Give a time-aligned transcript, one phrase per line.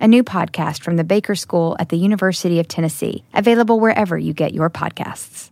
[0.00, 4.32] a new podcast from the Baker School at the University of Tennessee, available wherever you
[4.32, 5.50] get your podcasts.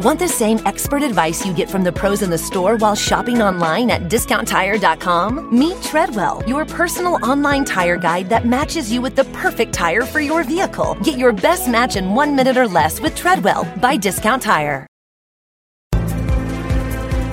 [0.00, 3.40] Want the same expert advice you get from the pros in the store while shopping
[3.40, 5.56] online at discounttire.com?
[5.56, 10.20] Meet Treadwell, your personal online tire guide that matches you with the perfect tire for
[10.20, 10.96] your vehicle.
[11.02, 14.86] Get your best match in one minute or less with Treadwell by Discount Tire.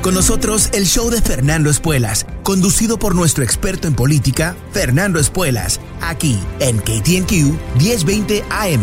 [0.04, 5.80] Con nosotros el show de Fernando Espuelas, conducido por nuestro experto en política, Fernando Espuelas,
[6.02, 7.32] aquí en KTNQ
[7.80, 8.82] 1020 AM.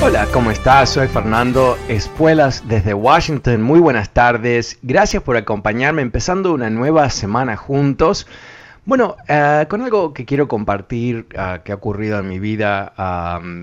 [0.00, 0.90] Hola, ¿cómo estás?
[0.90, 3.60] Soy Fernando Espuelas desde Washington.
[3.60, 4.78] Muy buenas tardes.
[4.82, 8.28] Gracias por acompañarme empezando una nueva semana juntos.
[8.86, 12.92] Bueno, eh, con algo que quiero compartir uh, que ha ocurrido en mi vida,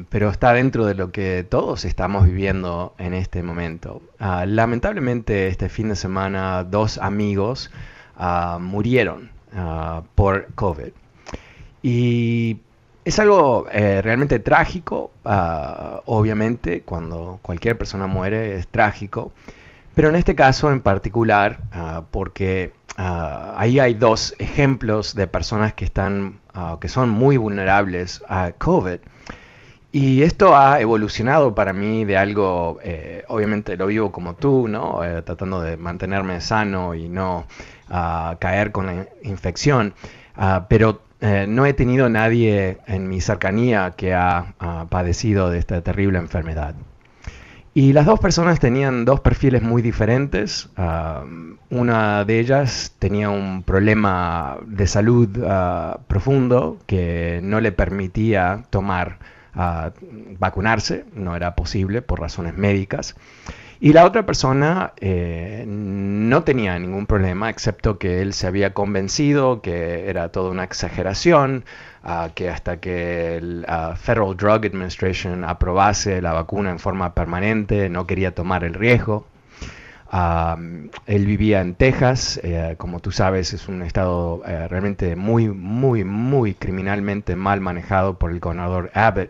[0.10, 4.02] pero está dentro de lo que todos estamos viviendo en este momento.
[4.20, 7.70] Uh, lamentablemente este fin de semana dos amigos
[8.20, 9.30] uh, murieron
[10.16, 10.92] por COVID.
[11.84, 12.58] Y
[13.06, 15.12] es algo eh, realmente trágico,
[16.06, 19.34] obviamente, cuando cualquier persona muere es trágico,
[19.94, 21.60] pero en este caso en particular,
[22.12, 28.24] porque Ah, ahí hay dos ejemplos de personas que están, ah, que son muy vulnerables
[28.28, 29.00] a COVID.
[29.94, 35.04] Y esto ha evolucionado para mí de algo, eh, obviamente lo vivo como tú, ¿no?
[35.04, 37.46] Eh, tratando de mantenerme sano y no
[37.90, 39.94] ah, caer con la infección.
[40.70, 44.54] pero eh, no he tenido nadie en mi cercanía que ha
[44.90, 46.76] padecido de esta terrible enfermedad.
[47.74, 50.70] Y las dos personas tenían dos perfiles muy diferentes.
[51.70, 59.20] Una de ellas tenía un problema de salud ah, profundo que no le permitía tomar,
[59.56, 59.90] uh,
[60.38, 63.16] vacunarse, no era posible por razones médicas.
[63.80, 69.62] Y la otra persona eh, no tenía ningún problema, excepto que él se había convencido
[69.64, 71.66] que era toda una exageración,
[72.34, 78.34] que hasta que el Federal Drug Administration aprobase la vacuna en forma permanente, no quería
[78.34, 79.28] tomar el riesgo.
[81.06, 86.04] él vivía en Texas, eh, como tú sabes, es un estado eh, realmente muy, muy,
[86.04, 89.30] muy criminalmente mal manejado por el gobernador Abbott,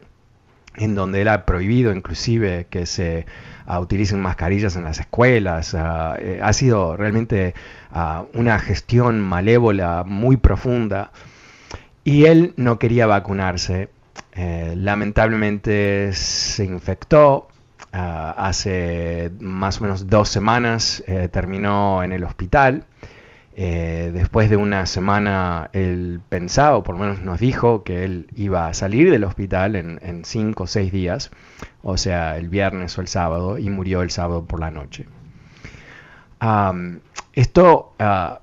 [0.77, 3.25] en donde ha prohibido inclusive que se
[3.67, 5.75] uh, utilicen mascarillas en las escuelas.
[5.75, 7.53] Eh, ha sido realmente
[8.33, 11.11] una gestión malévola muy profunda
[12.03, 13.89] y él no quería vacunarse.
[14.33, 17.47] Eh, lamentablemente se infectó.
[17.93, 22.85] Ah, hace más o menos dos semanas eh, terminó en el hospital.
[23.53, 28.27] Eh, después de una semana él pensaba, o por lo menos nos dijo, que él
[28.35, 31.31] iba a salir del hospital en, cinco o seis días,
[31.83, 35.05] o sea, el viernes o el sábado, y murió el sábado por la noche.
[37.33, 38.39] esto ah,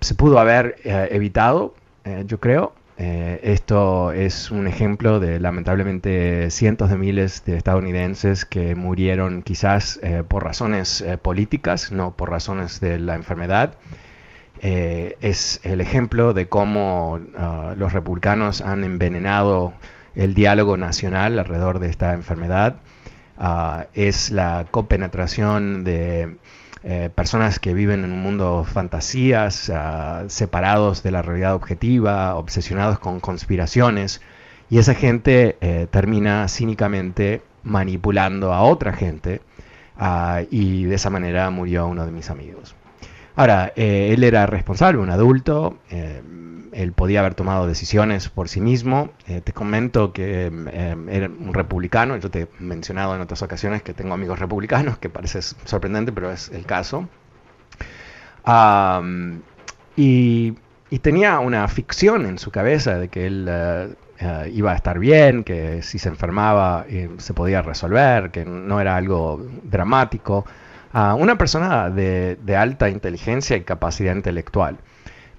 [0.00, 1.74] se pudo haber evitado
[2.08, 2.72] eh, yo creo.
[2.96, 10.00] Eh, esto es un ejemplo de lamentablemente cientos de miles de estadounidenses que murieron quizás
[10.02, 13.74] eh, por razones políticas, no por razones de la enfermedad.
[14.60, 19.72] es el ejemplo de cómo ah, los republicanos han envenenado
[20.16, 22.76] el diálogo nacional alrededor de esta enfermedad.
[23.36, 26.38] Ah, es la copenetración de
[26.90, 32.98] eh, personas que viven en un mundo fantasías, ah, separados de la realidad objetiva, obsesionados
[32.98, 34.22] con conspiraciones,
[34.70, 39.42] y esa gente eh, termina cínicamente manipulando a otra gente,
[39.98, 42.74] ah, y de esa manera murió uno de mis amigos.
[43.38, 45.78] Ahora, eh, él era responsable, un adulto,
[46.72, 49.10] él podía haber tomado decisiones por sí mismo.
[49.28, 53.82] Eh, te comento que em, era un republicano, yo te he mencionado en otras ocasiones
[53.82, 57.08] que tengo amigos republicanos, que parece sorprendente, pero es el caso.
[59.96, 60.54] y,
[61.00, 65.44] tenía una ficción en su cabeza de que él eh, eh, iba a estar bien,
[65.44, 66.86] que si se enfermaba
[67.18, 70.44] se podía resolver, que no era algo dramático.
[70.92, 74.78] Una persona de alta inteligencia y capacidad intelectual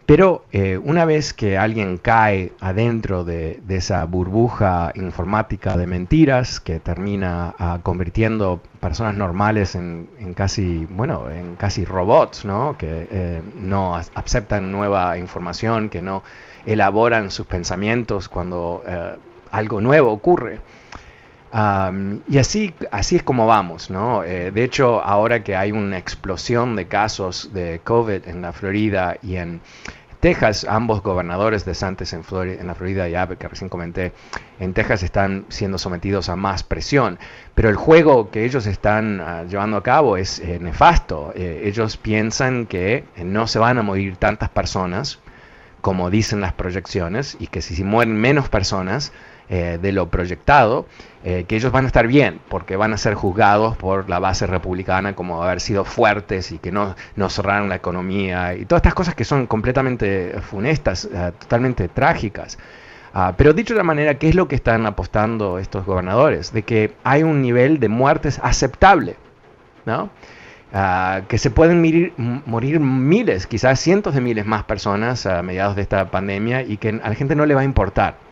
[0.10, 6.80] Pero eh, una vez que alguien cae adentro de, esa burbuja informática de mentiras que
[6.80, 12.76] termina ah, convirtiendo personas normales en, casi, bueno, en casi robots, ¿no?
[12.76, 16.24] Que eh, no aceptan nueva información, que no
[16.66, 19.16] elaboran sus pensamientos cuando eh,
[19.52, 20.60] algo nuevo ocurre
[21.52, 24.24] y así, así es como vamos, ¿no?
[24.24, 29.18] Eh, de hecho, ahora que hay una explosión de casos de COVID en la Florida
[29.24, 29.62] y en
[30.20, 34.12] Texas, ambos gobernadores de Santos en, Florida, en la Florida y Abbott, que recién comenté,
[34.60, 37.18] en Texas están siendo sometidos a más presión.
[37.56, 41.32] Pero el juego que ellos están ah, llevando a cabo es eh, nefasto.
[41.36, 45.20] Eh, ellos piensan que no se van a morir tantas personas
[45.82, 49.14] como dicen las proyecciones y que si mueren menos personas,
[49.52, 50.86] eh, de lo proyectado,
[51.24, 54.46] eh, que ellos van a estar bien, porque van a ser juzgados por la base
[54.46, 58.94] republicana como haber sido fuertes y que no, no cerraron la economía y todas estas
[58.94, 62.60] cosas que son completamente funestas, eh, totalmente trágicas.
[63.12, 66.54] Ah, pero dicho de la manera, ¿qué es lo que están apostando estos gobernadores?
[66.54, 69.16] De que hay un nivel de muertes aceptable,
[69.88, 70.12] ¿no?
[70.72, 71.82] Ah, que se pueden
[72.46, 76.90] morir, miles, quizás cientos de miles más personas a mediados de esta pandemia y que
[76.90, 78.29] a la gente no le va a importar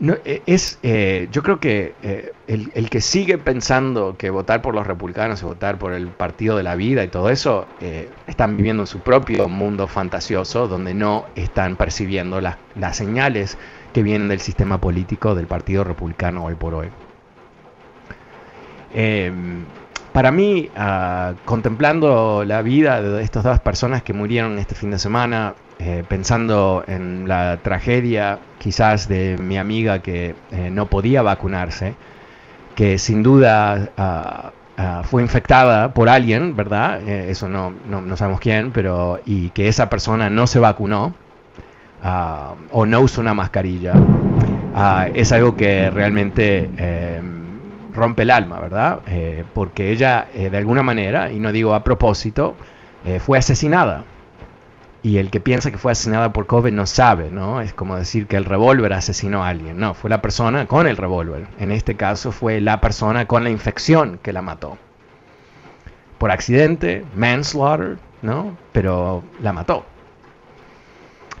[0.00, 4.74] no, e, es, eh, yo creo que eh, el, que sigue pensando que votar por
[4.74, 8.56] los republicanos es votar por el partido de la vida y todo eso, eh, están
[8.56, 12.56] viviendo en su propio mundo fantasioso donde no están percibiendo las
[12.96, 13.58] señales
[13.92, 16.88] que vienen del sistema político del partido republicano hoy por hoy.
[18.94, 19.64] Em,
[20.12, 24.98] para mí, ah, contemplando la vida de estas dos personas que murieron este fin de
[24.98, 31.96] semana, eh, pensando en la tragedia quizás de mi amiga que eh, no podía vacunarse,
[32.76, 37.00] que sin duda ah, ah, fue infectada por alguien, ¿verdad?
[37.02, 41.14] Eh, eso no, no, sabemos quién, pero y que esa persona no se vacunó
[42.00, 43.94] ah, o no usó una mascarilla,
[45.14, 46.70] es algo que realmente
[47.92, 49.00] rompe el alma, ¿verdad?
[49.52, 52.54] porque ella de alguna manera, y no digo a propósito,
[53.18, 54.04] fue asesinada
[55.02, 57.60] y el que piensa que fue asesinada por COVID no sabe, ¿no?
[57.60, 59.78] Es como decir que el revólver asesinó a alguien.
[59.78, 61.48] No, fue la persona con el revólver.
[61.58, 64.78] En este caso fue la persona con la infección que la mató.
[66.18, 68.56] Por accidente, manslaughter, ¿no?
[68.70, 69.84] Pero la mató.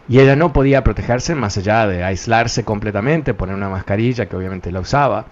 [0.08, 4.72] Y ella no podía protegerse más allá de aislarse completamente, poner una mascarilla que obviamente
[4.72, 5.26] la usaba,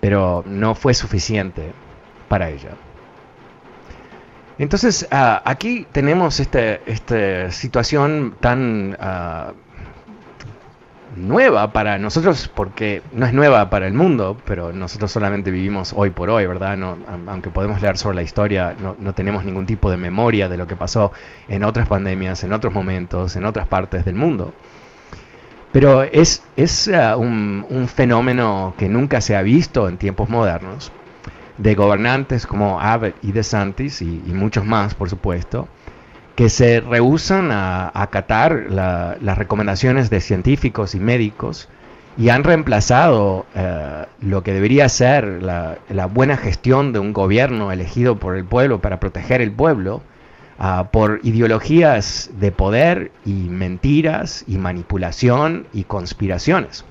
[0.00, 1.72] pero no fue suficiente
[2.28, 2.70] para ella.
[4.58, 9.52] Entonces, ah, aquí tenemos este, esta situación tan ah,
[11.14, 16.08] nueva para nosotros, porque no es nueva para el mundo, pero nosotros solamente vivimos hoy
[16.10, 16.76] por hoy, ¿verdad?
[16.78, 20.66] No, aunque podemos leer sobre la historia, no, tenemos ningún tipo de memoria de lo
[20.66, 21.12] que pasó
[21.48, 24.54] en otras pandemias, en otros momentos, en otras partes del mundo.
[25.70, 30.92] Pero es, es ah, un, un fenómeno que nunca se ha visto en tiempos modernos
[31.58, 35.68] de gobernantes como Abbott y DeSantis y, y muchos más, por supuesto,
[36.36, 41.68] que se rehusan a, acatar las recomendaciones de científicos y médicos
[42.18, 48.16] y han reemplazado eh, lo que debería ser la, buena gestión de un gobierno elegido
[48.16, 50.02] por el pueblo para proteger el pueblo
[50.58, 56.84] ah, por ideologías de poder y mentiras y manipulación y conspiraciones.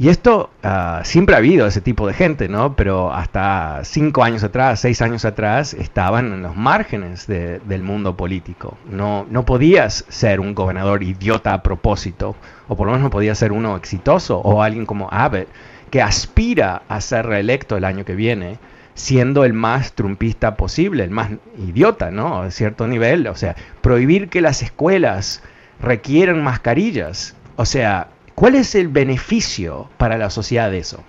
[0.00, 2.76] Y esto ah, siempre ha habido ese tipo de gente, ¿no?
[2.76, 8.78] Pero hasta cinco años atrás, seis años atrás, estaban en los márgenes del mundo político.
[8.88, 12.36] No, no podías ser un gobernador idiota a propósito,
[12.68, 15.48] o por lo menos no podías ser uno exitoso, o alguien como Abbott,
[15.90, 18.58] que aspira a ser reelecto el año que viene,
[18.94, 22.42] siendo el más trumpista posible, el más idiota, ¿no?
[22.42, 23.26] A cierto nivel.
[23.26, 25.42] O sea, prohibir que las escuelas
[25.80, 27.34] requieran mascarillas.
[27.56, 31.02] O sea, ¿Cuál es el beneficio para la sociedad de eso?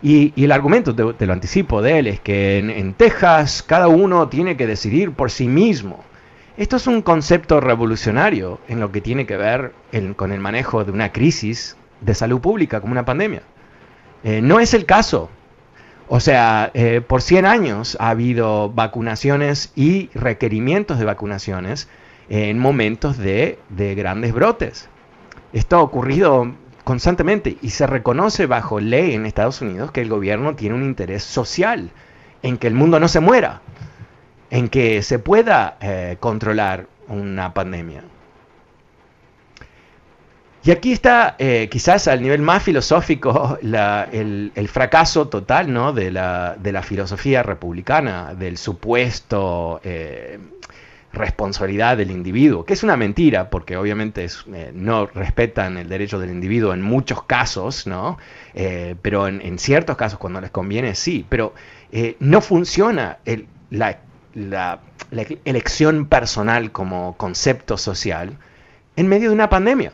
[0.00, 4.56] Y, el argumento, te, lo anticipo de él, es que en, Texas cada uno tiene
[4.56, 6.02] que decidir por sí mismo.
[6.56, 9.74] Esto es un concepto revolucionario en lo que tiene que ver
[10.16, 13.42] con el manejo de una crisis de salud pública como una pandemia.
[14.24, 15.28] Eh, no es el caso.
[16.08, 21.90] O sea, eh, por 100 años ha habido vacunaciones y requerimientos de vacunaciones
[22.30, 24.88] en momentos de grandes brotes.
[25.52, 26.52] Esto ha ocurrido
[26.84, 31.24] constantemente y se reconoce bajo ley en Estados Unidos que el gobierno tiene un interés
[31.24, 31.90] social
[32.42, 33.60] en que el mundo no se muera,
[34.50, 38.04] en que se pueda eh, controlar una pandemia.
[40.62, 47.42] Y aquí está eh, quizás al nivel más filosófico el, fracaso total de, la, filosofía
[47.42, 50.38] republicana, del supuesto eh,
[51.12, 56.30] responsabilidad del individuo, que es una mentira, porque obviamente eh, no respetan el derecho del
[56.30, 58.18] individuo en muchos casos, ¿no?
[58.54, 61.26] Eh, pero en, ciertos casos, cuando les conviene, sí.
[61.28, 61.54] Pero
[61.90, 63.18] eh, no funciona
[63.70, 63.98] la,
[65.44, 68.38] elección personal como concepto social
[68.94, 69.92] en medio de una pandemia.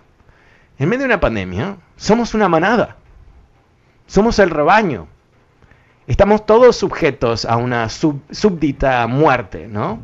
[0.78, 2.96] En medio de una pandemia, somos una manada.
[4.06, 5.08] Somos el rebaño.
[6.06, 9.98] Estamos todos sujetos a una súbdita muerte, ¿no?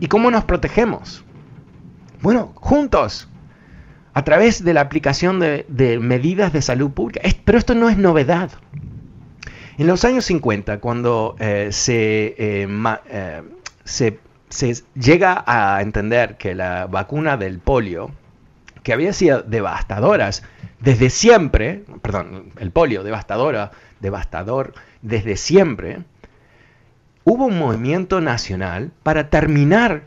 [0.00, 1.24] ¿Y cómo nos protegemos?
[2.20, 3.28] Bueno, juntos,
[4.14, 7.20] a través de la aplicación de, medidas de salud pública.
[7.44, 8.50] pero esto no es novedad.
[9.76, 12.68] En los años 50, cuando eh, eh,
[13.10, 13.42] eh,
[13.84, 18.12] se, se, llega a entender que la vacuna del polio,
[18.84, 20.44] que había sido devastadoras
[20.78, 26.04] desde siempre, perdón, el polio devastadora, devastador desde siempre,
[27.24, 30.04] hubo un movimiento nacional para terminar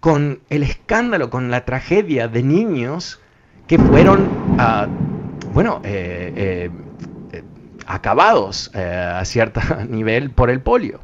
[0.00, 3.20] con el escándalo, con la tragedia de niños
[3.66, 4.86] que fueron, ah,
[5.52, 6.70] bueno, eh,
[7.32, 7.42] eh,
[7.86, 11.00] acabados eh, a cierto nivel por el polio.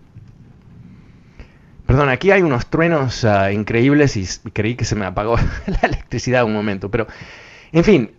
[1.86, 6.44] Perdón, aquí hay unos truenos ah, increíbles y creí que se me apagó la electricidad
[6.44, 7.06] un momento, pero
[7.72, 8.10] en fin,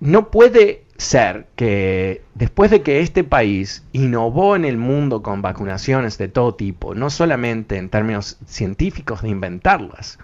[0.00, 6.18] no puede ser que después de que este país innovó en el mundo con vacunaciones
[6.18, 10.18] de todo tipo, no solamente en términos científicos de inventarlas,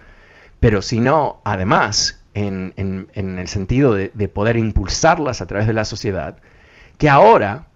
[0.59, 2.75] pero sino además en,
[3.15, 6.39] el sentido de, poder impulsarlas a través de la sociedad,
[6.99, 7.69] que ahora,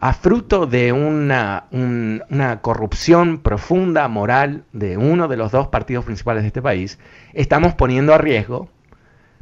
[0.00, 6.42] a fruto de una, una corrupción profunda moral de uno de los dos partidos principales
[6.42, 6.98] de este país,
[7.32, 8.68] estamos poniendo a riesgo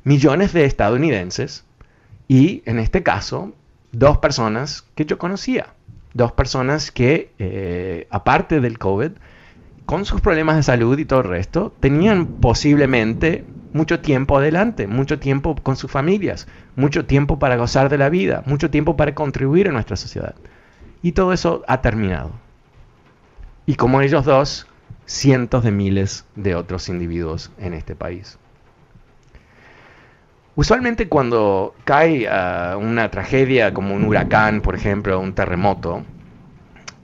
[0.04, 1.64] millones de estadounidenses
[2.28, 3.54] y en este caso,
[3.90, 5.74] dos personas que yo conocía,
[6.12, 9.12] dos personas que, eh, aparte del COVID,
[9.86, 15.18] con sus problemas de salud y todo el resto, tenían posiblemente mucho tiempo adelante, mucho
[15.18, 19.68] tiempo con sus familias, mucho tiempo para gozar de la vida, mucho tiempo para contribuir
[19.68, 20.34] a nuestra sociedad.
[21.00, 22.32] Y todo eso ha terminado.
[23.64, 24.66] Y como ellos dos,
[25.06, 28.38] cientos de miles de otros individuos en este país.
[30.58, 36.02] Usualmente cuando cae ah, una tragedia como un huracán, por ejemplo, un terremoto,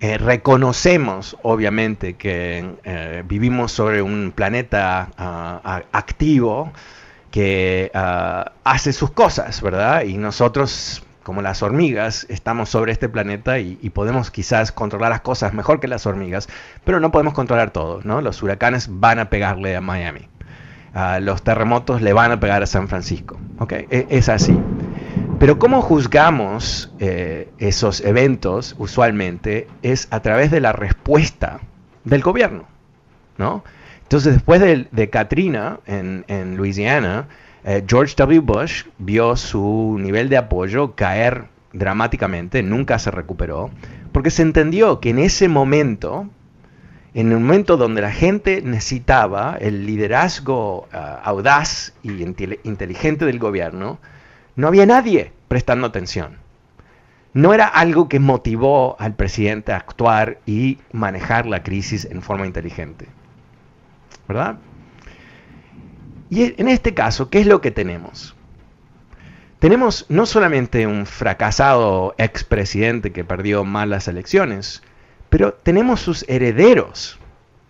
[0.00, 6.72] eh, reconocemos obviamente que eh, vivimos sobre un planeta ah, activo
[7.30, 10.02] que ah, hace sus cosas, ¿verdad?
[10.02, 15.54] Y nosotros, como las hormigas, estamos sobre este planeta y, podemos quizás controlar las cosas
[15.54, 16.48] mejor que las hormigas,
[16.82, 18.20] pero no podemos controlar todo, ¿no?
[18.20, 20.28] Los huracanes van a pegarle a Miami
[21.20, 23.38] los terremotos le van a pegar a San Francisco.
[23.58, 23.86] ¿okay?
[23.90, 24.58] E, es así.
[25.38, 31.60] Pero cómo juzgamos eh, esos eventos usualmente es a través de la respuesta
[32.04, 32.64] del gobierno.
[33.36, 33.64] ¿no?
[34.02, 37.26] Entonces, después de, Katrina en, en Luisiana,
[37.64, 38.40] eh, George W.
[38.40, 43.70] Bush vio su nivel de apoyo caer dramáticamente, nunca se recuperó,
[44.12, 46.28] porque se entendió que en ese momento
[47.14, 52.10] en un momento donde la gente necesitaba el liderazgo ah, audaz y
[52.64, 53.98] inteligente del gobierno,
[54.56, 56.38] no había nadie prestando atención.
[57.32, 62.46] No era algo que motivó al presidente a actuar y manejar la crisis en forma
[62.46, 63.06] inteligente.
[64.26, 64.56] ¿Verdad?
[66.30, 68.34] Y en este caso, ¿qué es lo que tenemos?
[69.60, 74.82] Tenemos no solamente un fracasado expresidente que perdió mal las elecciones,
[75.34, 77.18] pero tenemos sus herederos,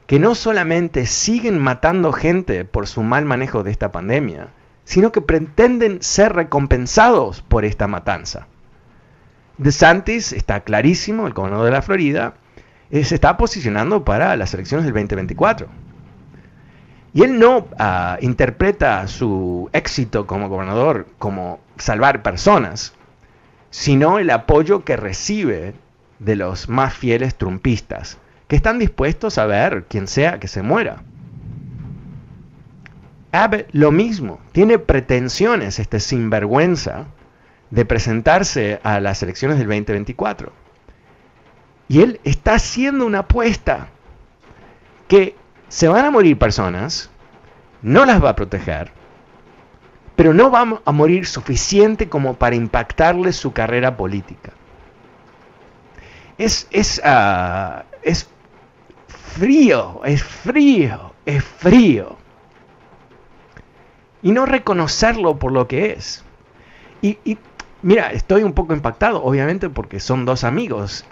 [0.06, 4.48] que no solamente siguen matando gente por su mal manejo de esta pandemia,
[4.84, 8.48] sino que pretenden ser recompensados por esta matanza.
[9.56, 12.34] DeSantis está clarísimo, el gobernador de la Florida,
[12.90, 15.66] eh, se está posicionando para las elecciones del 2024.
[17.14, 22.92] Y él no ah, interpreta su éxito como gobernador como salvar personas,
[23.70, 25.72] sino el apoyo que recibe
[26.24, 31.02] de los más fieles trumpistas, que están dispuestos a ver quien sea que se muera.
[33.32, 37.06] Abbott lo mismo, tiene pretensiones, este sinvergüenza,
[37.70, 40.52] de presentarse a las elecciones del 2024.
[41.88, 43.88] Y él está haciendo una apuesta
[45.08, 45.36] que
[45.68, 47.10] se van a morir personas,
[47.82, 48.92] no las va a proteger,
[50.16, 54.52] pero no va a morir suficiente como para impactarle su carrera política
[56.38, 58.28] es, es, ah, es
[59.06, 62.16] frío, es frío, es frío.
[64.22, 66.24] Y no reconocerlo por lo que es.
[67.02, 67.38] Y,
[67.82, 71.04] mira, estoy un poco impactado, obviamente, porque son dos amigos,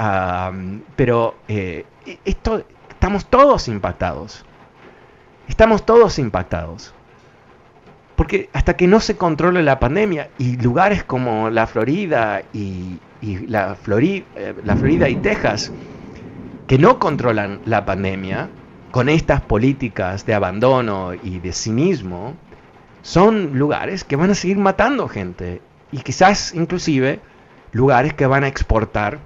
[0.97, 1.85] pero eh,
[2.25, 4.45] esto, estamos todos impactados.
[5.49, 6.95] estamos todos impactados.
[8.17, 13.75] Porque hasta que no se controle la pandemia y lugares como la Florida y, la,
[13.75, 15.73] Florida, eh, la Florida y Texas,
[16.67, 18.50] que no controlan la pandemia,
[18.91, 22.35] con estas políticas de abandono y de cinismo,
[23.02, 27.21] son lugares que van a seguir matando gente y quizás inclusive
[27.73, 29.19] lugares que van a exportar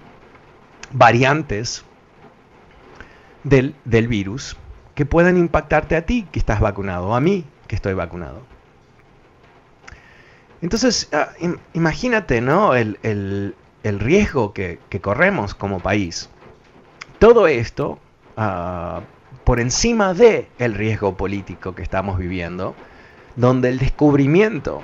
[0.93, 1.85] variantes
[3.45, 4.57] del, del virus
[4.95, 8.43] que puedan impactarte a ti que estás vacunado o a mí que estoy vacunado.
[10.63, 11.29] Entonces, ah,
[11.75, 12.75] imagínate, ¿no?
[12.75, 13.55] El,
[14.01, 16.29] riesgo que, corremos como país.
[17.19, 17.99] Todo esto
[18.37, 19.01] uh,
[19.45, 22.75] por encima de el riesgo político que estamos viviendo,
[23.37, 24.83] donde el descubrimiento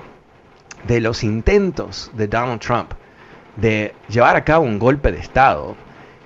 [0.86, 2.92] de los intentos de Donald Trump
[3.56, 5.76] de llevar a cabo un golpe de Estado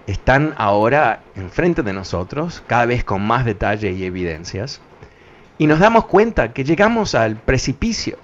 [0.06, 4.80] están ahora enfrente de nosotros, cada vez con más detalle y evidencias,
[5.58, 8.18] y nos damos cuenta que llegamos al precipicio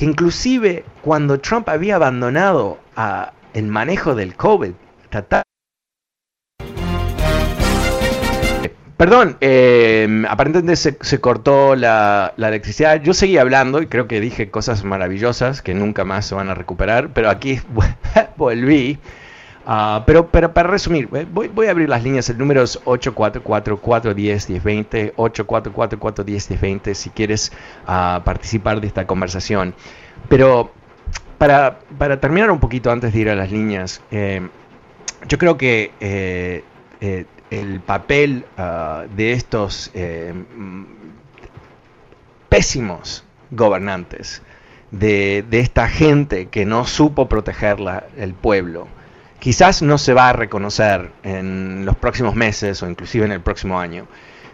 [0.00, 2.78] que inclusive cuando Trump había abandonado
[3.54, 4.72] el manejo del COVID,
[9.00, 13.00] Perdón, em, aparentemente se, cortó la, electricidad.
[13.00, 16.54] Yo seguí hablando y creo que dije cosas maravillosas que nunca más se van a
[16.54, 17.58] recuperar, pero aquí
[18.36, 18.98] volví.
[19.64, 22.28] Ah, pero, para resumir, eh, voy, a abrir las líneas.
[22.28, 27.52] El número es 844-410-1020, 844-410-1020 si quieres
[27.84, 29.74] uh, participar de esta conversación.
[30.28, 30.74] Pero
[31.40, 34.46] para, para, terminar un poquito antes de ir a las líneas, eh,
[35.26, 36.62] yo creo que eh,
[37.00, 39.90] eh, el papel uh, de estos
[42.50, 44.42] pésimos gobernantes,
[44.90, 47.78] de, de, esta gente que no supo proteger
[48.18, 48.86] el pueblo,
[49.38, 53.80] quizás no se va a reconocer en los próximos meses o inclusive en el próximo
[53.80, 54.06] año.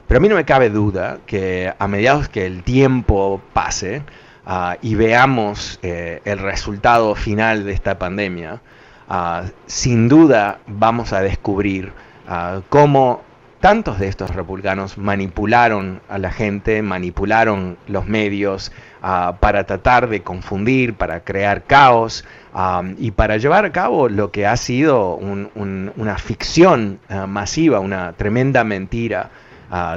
[0.06, 4.02] Pero a mí no me cabe duda que a mediados que el tiempo pase,
[4.48, 8.60] Ah, y veamos eh, el resultado final de esta pandemia,
[9.08, 11.92] ah, sin duda vamos a descubrir
[12.28, 13.22] ah, cómo
[13.58, 18.70] tantos de estos republicanos manipularon a la gente, manipularon los medios
[19.40, 22.24] para tratar de confundir, para crear caos
[22.98, 29.30] y para llevar a cabo lo que ha sido una ficción masiva, una tremenda mentira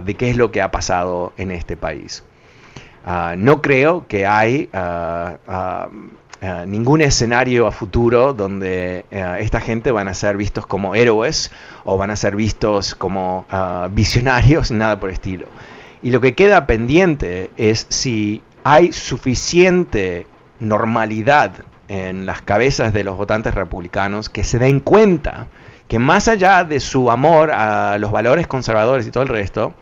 [0.03, 2.23] de qué es lo que ha pasado en este país.
[3.05, 5.87] Ah, no creo que hay ah,
[6.65, 11.51] ningún escenario a futuro donde esta gente van a ser vistos como héroes
[11.83, 13.45] o van a ser vistos como
[13.91, 15.47] visionarios, nada por estilo.
[16.01, 20.27] Y lo que queda pendiente es si hay suficiente
[20.59, 21.51] normalidad
[21.89, 25.47] en las cabezas de los votantes republicanos que se den cuenta
[25.87, 29.73] que más allá de su amor a los valores conservadores y todo el resto,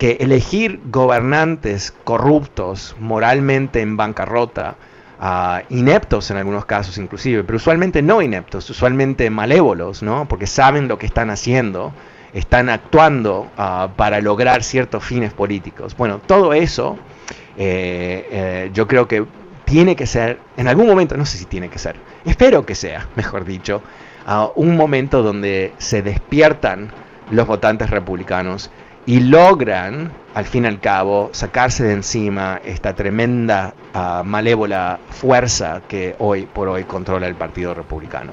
[0.00, 4.76] que elegir gobernantes corruptos, moralmente en bancarrota,
[5.20, 10.26] ah, ineptos en algunos casos inclusive, pero usualmente no ineptos, usualmente malévolos, ¿no?
[10.26, 11.92] porque saben lo que están haciendo,
[12.32, 15.94] están actuando ah, para lograr ciertos fines políticos.
[15.94, 16.98] Bueno, todo eso
[17.58, 19.26] eh, eh, yo creo que
[19.66, 23.06] tiene que ser, en algún momento, no sé si tiene que ser, espero que sea,
[23.16, 23.82] mejor dicho,
[24.26, 26.90] ah, un momento donde se despiertan
[27.30, 28.70] los votantes republicanos
[29.06, 35.80] y logran, al fin y al cabo, sacarse de encima esta tremenda uh, malévola fuerza
[35.88, 38.32] que hoy por hoy controla el Partido Republicano.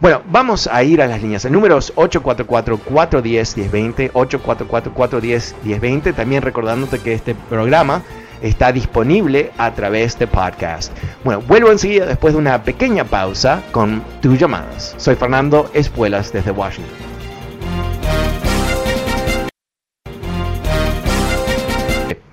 [0.00, 1.44] Bueno, vamos a ir a las líneas.
[1.44, 6.12] El número es 844-410-1020, 844-410-1020.
[6.12, 8.02] También recordándote que este programa
[8.42, 10.92] está disponible a través de podcast.
[11.22, 14.96] Bueno, vuelvo enseguida después de una pequeña pausa con tus llamadas.
[14.98, 17.11] Soy Fernando Espuelas desde Washington.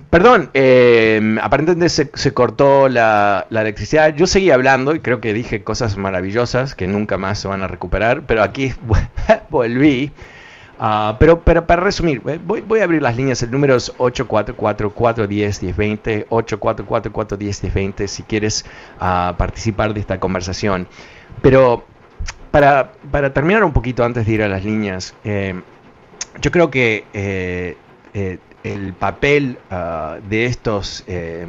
[0.10, 4.15] Perdón, eh, aparentemente se, cortó la, electricidad.
[4.15, 7.67] Yo seguí hablando y creo que dije cosas maravillosas que nunca más se van a
[7.67, 8.74] recuperar, pero aquí
[9.50, 10.12] volví.
[10.80, 13.43] Ah, pero, para resumir, eh, voy, a abrir las líneas.
[13.43, 20.88] El número es 844-410-1020, 844-410-1020 si quieres uh, participar de esta conversación.
[21.41, 21.86] Pero
[22.50, 25.62] para, para, terminar un poquito antes de ir a las líneas, eh,
[26.41, 27.78] yo creo que eh,
[28.63, 31.48] el papel ah, de estos eh,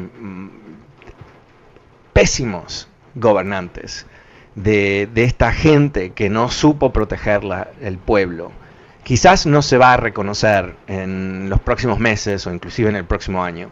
[2.13, 4.07] pésimos gobernantes,
[4.55, 7.43] de, esta gente que no supo proteger
[7.81, 8.53] el pueblo,
[9.03, 13.43] quizás no se va a reconocer en los próximos meses o inclusive en el próximo
[13.43, 13.71] año.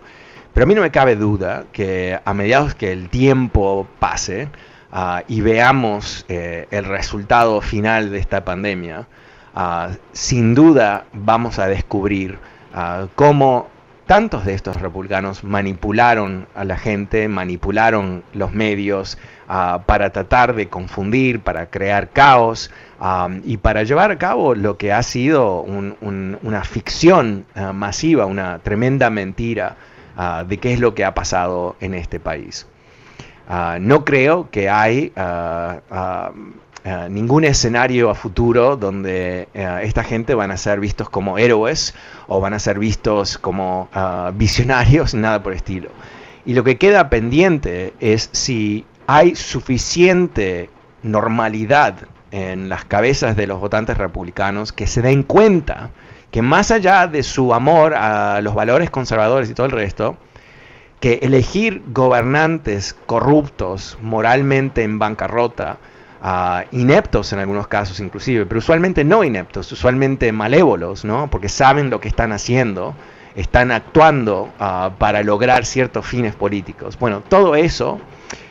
[0.55, 4.49] Pero a mí no me cabe duda que a mediados que el tiempo pase
[4.91, 9.07] ah, y veamos eh, el resultado final de esta pandemia,
[9.55, 12.39] ah, sin duda vamos a descubrir
[13.15, 13.69] cómo
[14.09, 20.69] tantos de estos republicanos manipularon a la gente, manipularon los medios ah, para tratar de
[20.69, 22.71] confundir, para crear caos
[23.45, 29.11] y para llevar a cabo lo que ha sido una ficción ah, masiva, una tremenda
[29.11, 29.77] mentira
[30.17, 32.67] ah, de qué es lo que ha pasado en este país.
[33.81, 35.13] no creo que hay
[36.89, 41.95] eh, ningún escenario a futuro donde eh, esta gente van a ser vistos como héroes
[42.29, 45.91] o van a ser vistos como uh, visionarios, nada por el estilo.
[46.47, 50.71] Y lo que queda pendiente es si hay suficiente
[51.03, 55.91] normalidad en las cabezas de los votantes republicanos que se den cuenta
[56.31, 60.17] que más allá de su amor a los valores conservadores y todo el resto,
[61.01, 65.77] que elegir gobernantes corruptos, moralmente en bancarrota,
[66.73, 71.31] ineptos en algunos casos inclusive, pero usualmente no ineptos, usualmente malévolos, ¿no?
[71.31, 72.95] porque saben lo que están haciendo,
[73.37, 76.99] están actuando ah, para lograr ciertos fines políticos.
[76.99, 78.01] Bueno, todo eso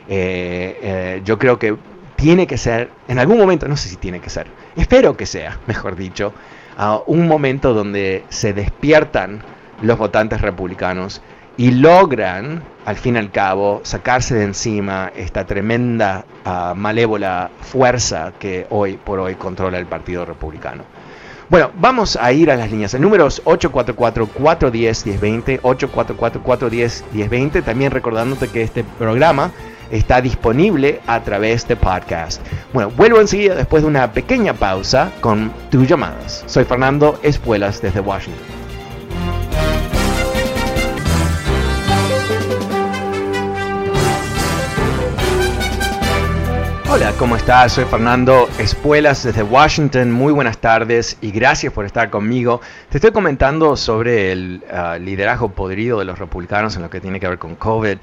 [0.08, 1.76] eh, eh, yo creo que
[2.16, 5.60] tiene que ser, en algún momento, no sé si tiene que ser, espero que sea,
[5.68, 6.34] mejor dicho,
[6.80, 9.42] uh, un momento donde se despiertan
[9.82, 11.22] los votantes republicanos
[11.58, 18.34] y logran, al fin y al cabo, sacarse de encima esta tremenda ah, malévola fuerza
[18.40, 20.84] que hoy por hoy controla el Partido Republicano.
[21.50, 22.94] Bueno, vamos a ir a las líneas.
[22.94, 27.64] El número es 844-410-1020, 844-410-1020.
[27.64, 29.52] También recordándote que este programa
[29.90, 32.42] está disponible a través de podcast.
[32.74, 36.44] Bueno, vuelvo enseguida después de una pequeña pausa con tus llamadas.
[36.48, 38.58] Soy Fernando Espuelas desde Washington.
[46.98, 47.74] Hola, ¿cómo estás?
[47.74, 50.12] Soy Fernando Espuelas desde Washington.
[50.12, 52.60] Muy buenas tardes y gracias por estar conmigo.
[52.90, 57.20] Te estoy comentando sobre el ah, liderazgo podrido de los republicanos en lo que tiene
[57.20, 57.98] que ver con COVID.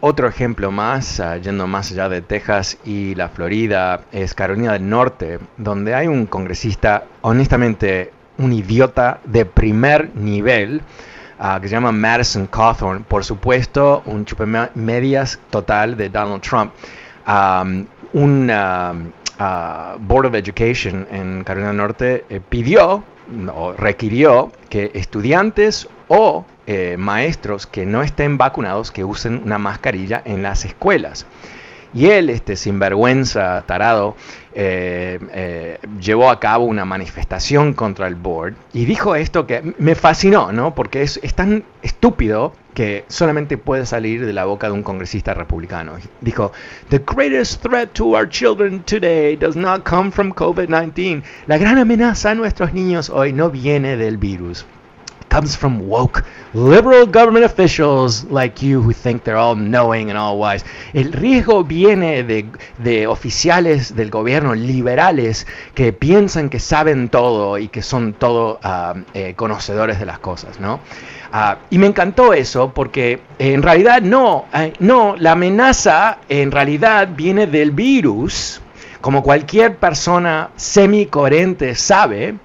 [0.00, 4.88] otro ejemplo más, ah, yendo más allá de Texas y la Florida, es Carolina del
[4.88, 10.80] Norte, donde hay un congresista, honestamente, un idiota de primer nivel.
[11.38, 14.24] Ah, que se llama Madison Cawthorn, por supuesto, un
[14.76, 16.72] medias total de Donald Trump
[18.12, 18.50] un
[20.00, 23.04] Board of Education en Carolina del Norte eh, pidió
[23.54, 30.22] o requirió que estudiantes o eh, maestros que no estén vacunados que usen una mascarilla
[30.24, 31.26] en las escuelas.
[31.94, 34.14] Y él, este sinvergüenza tarado,
[34.54, 39.94] eh, eh, llevó a cabo una manifestación contra el board y dijo esto que me
[39.94, 40.74] fascinó, ¿no?
[40.74, 45.92] Porque es, tan estúpido que solamente puede salir de la boca de un congresista republicano.
[46.20, 46.52] Dijo,
[46.90, 51.22] The greatest threat to our children today does not come from COVID-19.
[51.46, 54.66] La gran amenaza a nuestros niños hoy no viene del virus
[55.28, 60.38] comes from woke liberal government officials like you who think they're all knowing and all
[60.38, 60.64] wise.
[60.94, 62.46] El riesgo viene de,
[62.78, 68.98] de oficiales del gobierno liberales que piensan que saben todo y que son todo uh,
[69.14, 70.80] eh, conocedores de las cosas, ¿no?
[71.32, 77.10] Uh, y me encantó eso porque en realidad no, eh, no, la amenaza en realidad
[77.14, 78.62] viene del virus,
[79.02, 82.36] como cualquier persona semi-coherente sabe,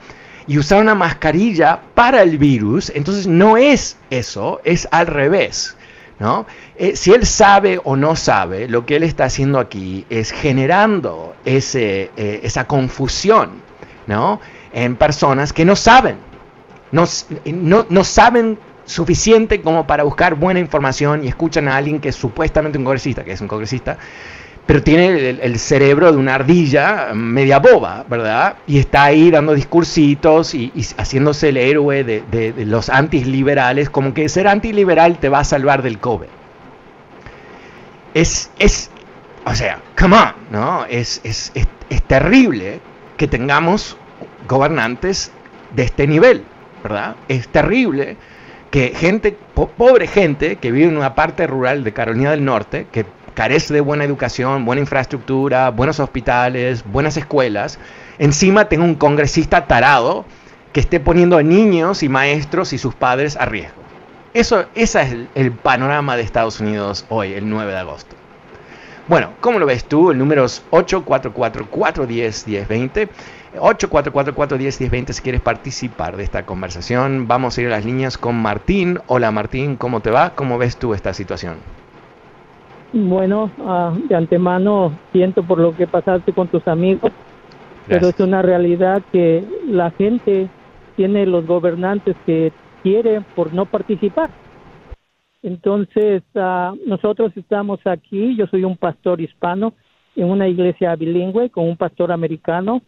[0.48, 5.78] y usar una mascarilla para el virus, entonces no es eso, es al revés.
[6.20, 6.46] ¿no?
[6.76, 11.36] Eh, si él sabe o no sabe, lo que él está haciendo aquí es generando
[11.44, 13.62] ese, eh, esa confusión
[14.08, 14.40] ¿no?
[14.74, 16.18] en personas que no saben,
[16.92, 17.06] no,
[17.46, 22.16] no, no saben suficiente como para buscar buena información y escuchan a alguien que es
[22.16, 23.98] supuestamente un congresista, que es un congresista,
[24.66, 28.56] pero tiene el, cerebro de una ardilla media boba, ¿verdad?
[28.66, 34.48] Y está ahí dando discursitos y, haciéndose el héroe de, los antiliberales, como que ser
[34.48, 36.28] antiliberal te va a salvar del COVID.
[38.14, 38.90] Es, es
[39.46, 40.86] o sea, come on, ¿no?
[40.86, 41.52] Es, es,
[41.90, 42.80] es terrible
[43.18, 43.98] que tengamos
[44.48, 45.32] gobernantes
[45.76, 46.44] de este nivel,
[46.84, 47.16] ¿verdad?
[47.28, 48.16] Es terrible
[48.72, 49.38] que gente,
[49.78, 53.82] pobre gente que vive en una parte rural de Carolina del Norte, que carece de
[53.82, 57.80] buena educación, buena infraestructura, buenos hospitales, buenas escuelas,
[58.20, 60.26] encima tengo un congresista tarado
[60.72, 63.82] que esté poniendo a niños y maestros y sus padres a riesgo.
[64.34, 68.16] Eso, ese es el, panorama de Estados Unidos hoy, el 9 de agosto.
[69.08, 70.10] Bueno, ¿cómo lo ves tú?
[70.10, 73.10] El número es 844-410-1020.
[73.60, 77.28] 844-410-1020 si quieres participar de esta conversación.
[77.28, 79.00] Vamos a ir a las líneas con Martín.
[79.06, 80.32] Hola Martín, ¿cómo te va?
[80.32, 81.58] ¿Cómo ves tú esta situación?
[82.94, 87.12] Bueno, uh, de antemano siento por lo que pasaste con tus amigos,
[87.88, 90.48] pero es una realidad que la gente
[90.96, 92.52] tiene los gobernantes que
[92.84, 94.30] quiere por no participar.
[95.42, 99.74] Entonces, ah, nosotros estamos aquí, yo soy un pastor hispano
[100.16, 102.82] en una iglesia bilingüe con un pastor americano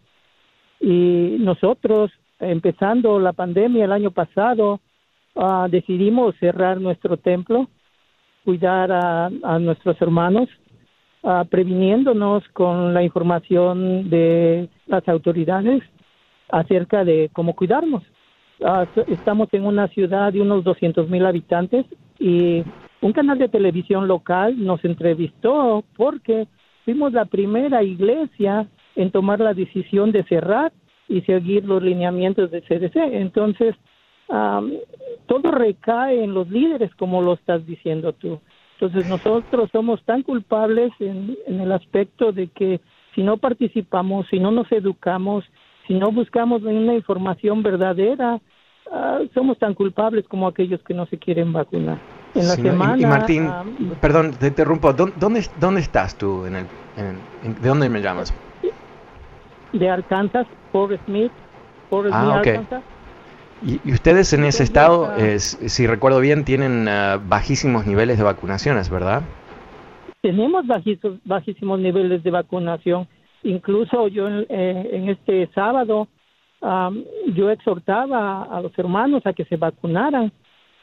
[0.79, 4.79] y nosotros, empezando la pandemia el año pasado,
[5.35, 7.67] ah, decidimos cerrar nuestro templo,
[8.45, 10.47] cuidar a, nuestros hermanos,
[11.23, 15.83] uh, previniéndonos con la información de las autoridades
[16.49, 18.03] acerca de cómo cuidarnos.
[18.63, 21.85] Ah, estamos en una ciudad de unos 200 mil habitantes
[22.19, 22.63] y
[23.01, 26.47] un canal de televisión local nos entrevistó porque
[26.85, 30.71] fuimos la primera iglesia en tomar la decisión de cerrar
[31.09, 32.95] y seguir los lineamientos del CDC.
[32.95, 33.75] Entonces,
[34.27, 38.39] todo recae en los líderes, como lo estás diciendo tú.
[38.79, 42.81] Entonces, nosotros somos tan culpables en, en el aspecto de que
[43.15, 45.45] si no participamos, si no nos educamos,
[45.87, 48.39] si no buscamos una información verdadera,
[48.91, 51.97] ah, somos tan culpables como aquellos que no se quieren vacunar.
[52.33, 53.63] En la semana, y, Martín, ah,
[54.01, 54.91] perdón, te interrumpo.
[54.91, 56.45] ¿Dónde, dónde estás tú?
[56.45, 56.65] En el,
[57.61, 58.33] ¿De dónde me llamas?
[59.71, 61.31] De Arkansas, Fort Smith,
[61.89, 62.83] Fort ah, Smith, Arkansas.
[63.65, 66.87] Y, ustedes en ese estado, si recuerdo bien, tienen
[67.27, 69.23] bajísimos niveles de vacunaciones, ¿verdad?
[70.21, 70.65] Tenemos
[71.23, 73.07] bajísimos niveles de vacunación.
[73.43, 76.07] Incluso yo eh, en este sábado
[77.27, 80.31] yo exhortaba a los hermanos a que se vacunaran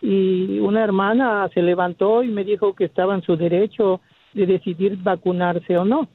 [0.01, 4.01] y una hermana se levantó y me dijo que estaba en su derecho
[4.33, 6.09] de decidir vacunarse o no.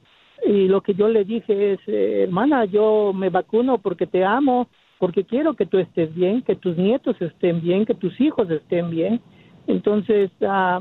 [0.46, 4.68] Y lo que yo le dije es, eh, hermana, yo me vacuno porque te amo,
[4.98, 8.90] porque quiero que tú estés bien, que tus nietos estén bien, que tus hijos estén
[8.90, 9.20] bien.
[9.66, 10.80] Entonces, ah,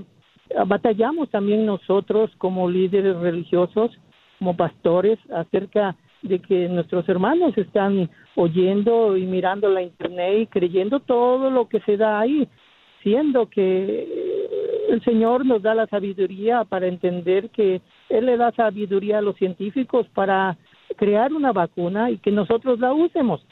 [0.66, 3.92] batallamos también nosotros como líderes religiosos
[4.40, 11.00] como pastores acerca de que nuestros hermanos están oyendo y mirando la internet y creyendo
[11.00, 12.48] todo lo que se da ahí,
[13.04, 14.08] siendo que
[14.90, 19.36] el Señor nos da la sabiduría para entender que Él le da sabiduría a los
[19.36, 20.58] científicos para
[20.96, 23.46] crear una vacuna y que nosotros la usemos.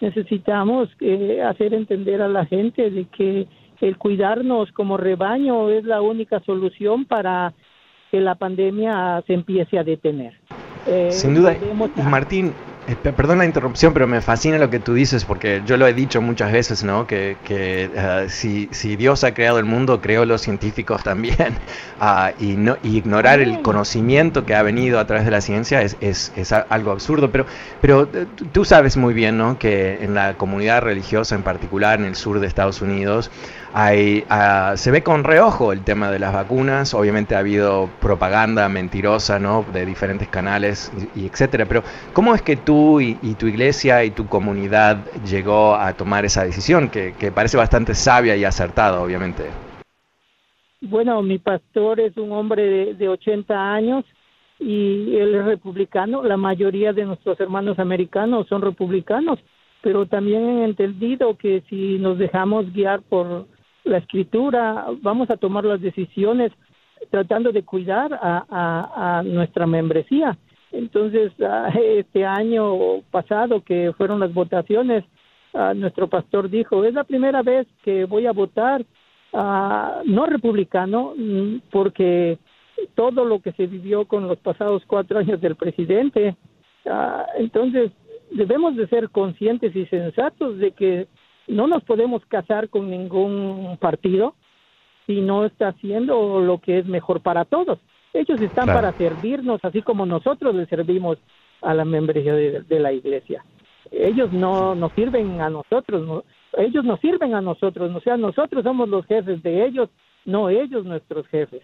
[0.00, 3.46] Necesitamos eh, hacer entender a la gente de que
[3.80, 7.52] el cuidarnos como rebaño es la única solución para
[8.10, 10.34] que la pandemia se empiece a detener.
[10.86, 11.56] Eh, Sin duda,
[12.08, 12.52] Martín,
[12.90, 15.94] eh, perdón la interrupción, pero me fascina lo que tú dices porque yo lo he
[15.94, 17.06] dicho muchas veces, ¿no?
[17.06, 21.36] Que, eh, si, Dios ha creado el mundo, creó los científicos también.
[22.02, 25.98] Ah, y, no, ignorar el conocimiento que ha venido a través de la ciencia es,
[26.00, 27.30] es, algo absurdo.
[27.30, 27.44] Pero,
[27.82, 28.08] pero
[28.52, 29.58] tú sabes muy bien, ¿no?
[29.58, 33.30] Que en la comunidad religiosa en particular, en el sur de Estados Unidos,
[33.72, 36.92] hay, ah, se ve con reojo el tema de las vacunas.
[36.94, 39.64] Obviamente ha habido propaganda mentirosa, ¿no?
[39.72, 41.66] De diferentes canales y, etcétera.
[41.66, 46.44] Pero ¿cómo es que tú y, tu iglesia y tu comunidad llegó a tomar esa
[46.44, 49.44] decisión que, parece bastante sabia y acertada, obviamente?
[50.80, 54.04] Bueno, mi pastor es un hombre de, de 80 años
[54.58, 56.24] y él es republicano.
[56.24, 59.38] La mayoría de nuestros hermanos americanos son republicanos,
[59.80, 63.46] pero también he entendido que si nos dejamos guiar por
[63.84, 66.52] la escritura, vamos a tomar las decisiones
[67.10, 70.36] tratando de cuidar a, nuestra membresía.
[70.72, 75.04] Entonces, ah, este año pasado que fueron las votaciones,
[75.54, 78.82] ah, nuestro pastor dijo, es la primera vez que voy a votar
[79.32, 82.38] uh, no republicano mm, porque
[82.94, 86.34] todo lo que se vivió con los pasados cuatro años del presidente,
[87.36, 87.92] entonces
[88.30, 91.06] debemos de ser conscientes y sensatos de que
[91.50, 94.34] no nos podemos casar con ningún partido
[95.06, 97.78] si no está haciendo lo que es mejor para todos.
[98.12, 101.18] Ellos están para servirnos, así como nosotros le servimos
[101.62, 103.44] a la membresía de, la iglesia.
[103.90, 106.24] Ellos no nos sirven a nosotros,
[106.56, 109.88] ellos nos sirven a nosotros, o sea, nosotros somos los jefes de ellos,
[110.24, 111.62] no ellos nuestros jefes.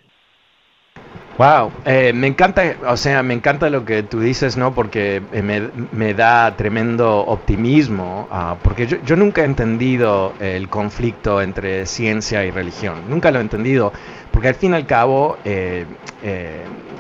[1.39, 4.75] Wow, eh, me encanta, o sea, me encanta lo que tú dices, ¿no?
[4.75, 11.85] Porque eh, me, da tremendo optimismo, ah, porque yo, nunca he entendido el conflicto entre
[11.85, 13.93] ciencia y religión, nunca lo he entendido,
[14.31, 15.85] porque al fin y al cabo eh,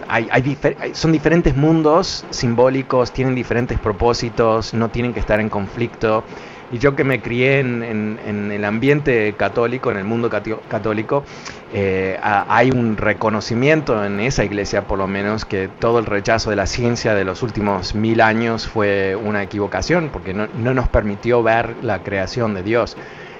[0.07, 0.59] hay,
[0.93, 6.25] son diferentes mundos simbólicos, tienen diferentes propósitos, no tienen que estar en conflicto.
[6.73, 11.25] Y yo que me crié en, el ambiente católico, en el mundo católico,
[11.73, 16.57] eh, hay un reconocimiento en esa iglesia, por lo menos, que todo el rechazo de
[16.57, 21.77] la ciencia de los últimos mil años fue una equivocación, porque no, nos permitió ver
[21.83, 22.97] la creación de Dios.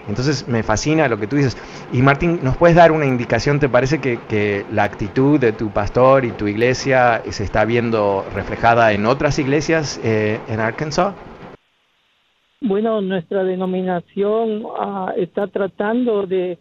[0.09, 1.57] Entonces me fascina lo que tú dices.
[1.93, 3.59] Y Martín, ¿nos puedes dar una indicación?
[3.59, 8.93] ¿Te parece que, la actitud de tu pastor y tu iglesia se está viendo reflejada
[8.93, 11.15] en otras iglesias eh, en Arkansas?
[12.61, 16.59] Bueno, nuestra denominación ah, está tratando de,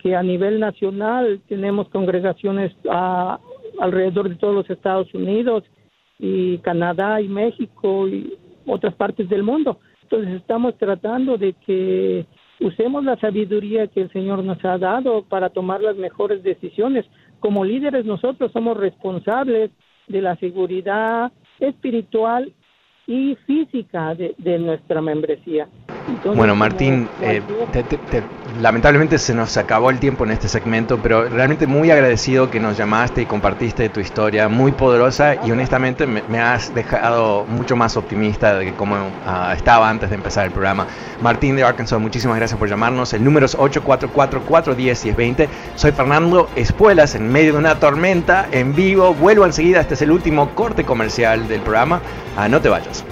[0.00, 3.40] que a nivel nacional tenemos congregaciones ah,
[3.80, 5.64] alrededor de todos los Estados Unidos
[6.20, 8.34] y Canadá y México y
[8.66, 9.80] otras partes del mundo.
[10.02, 12.26] Entonces estamos tratando de que
[12.60, 17.04] usemos la sabiduría que el Señor nos ha dado para tomar las mejores decisiones.
[17.40, 19.72] Como líderes nosotros somos responsables
[20.06, 22.52] de la seguridad espiritual
[23.06, 25.68] y física de, de nuestra membresía
[26.24, 27.42] bueno, Martín, eh,
[28.60, 32.76] lamentablemente se nos acabó el tiempo en este segmento, pero realmente muy agradecido que nos
[32.76, 38.58] llamaste y compartiste tu historia, muy poderosa y honestamente me, has dejado mucho más optimista
[38.58, 40.86] de como ah, estaba antes de empezar el programa.
[41.22, 43.12] Martín de Arkansas, muchísimas gracias por llamarnos.
[43.12, 45.48] El número es 844-410-1020.
[45.74, 49.14] Soy Fernando Espuelas, en medio de una tormenta, en vivo.
[49.14, 52.00] Vuelvo enseguida, este es el último corte comercial del programa.
[52.36, 53.04] Ah, no te vayas.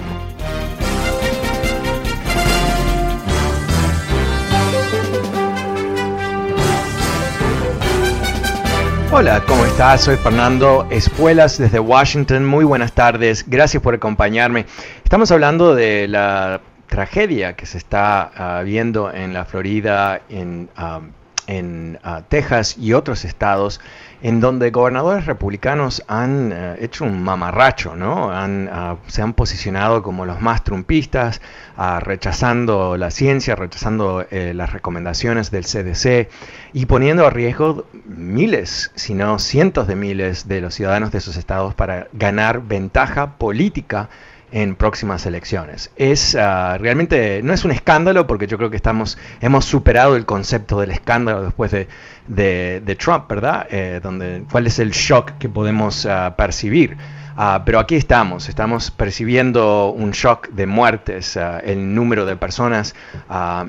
[9.14, 10.00] Hola, ¿cómo estás?
[10.00, 12.46] Soy Fernando Espuelas desde Washington.
[12.46, 13.44] Muy buenas tardes.
[13.46, 14.64] Gracias por acompañarme.
[15.04, 21.02] Estamos hablando de la tragedia que se está ah, viendo en la Florida, en, ah,
[21.46, 23.82] en ah, Texas y otros estados
[24.22, 28.30] en donde gobernadores republicanos han eh, hecho un mamarracho, ¿no?
[28.32, 31.40] Ah, se han posicionado como los más trumpistas,
[31.76, 36.28] ah, rechazando la ciencia, rechazando eh, las recomendaciones del CDC
[36.72, 41.36] y poniendo a riesgo miles, si no cientos de miles de los ciudadanos de esos
[41.36, 44.08] estados para ganar ventaja política
[44.52, 45.90] en próximas elecciones.
[45.96, 50.26] Es ah, realmente no es un escándalo porque yo creo que estamos hemos superado el
[50.26, 51.88] concepto del escándalo después de,
[52.28, 53.66] de, Trump, ¿verdad?
[53.70, 56.96] Eh, donde cuál es el shock que podemos ah, percibir.
[57.34, 61.38] Ah, pero aquí estamos, estamos percibiendo un shock de muertes.
[61.64, 62.94] el número de personas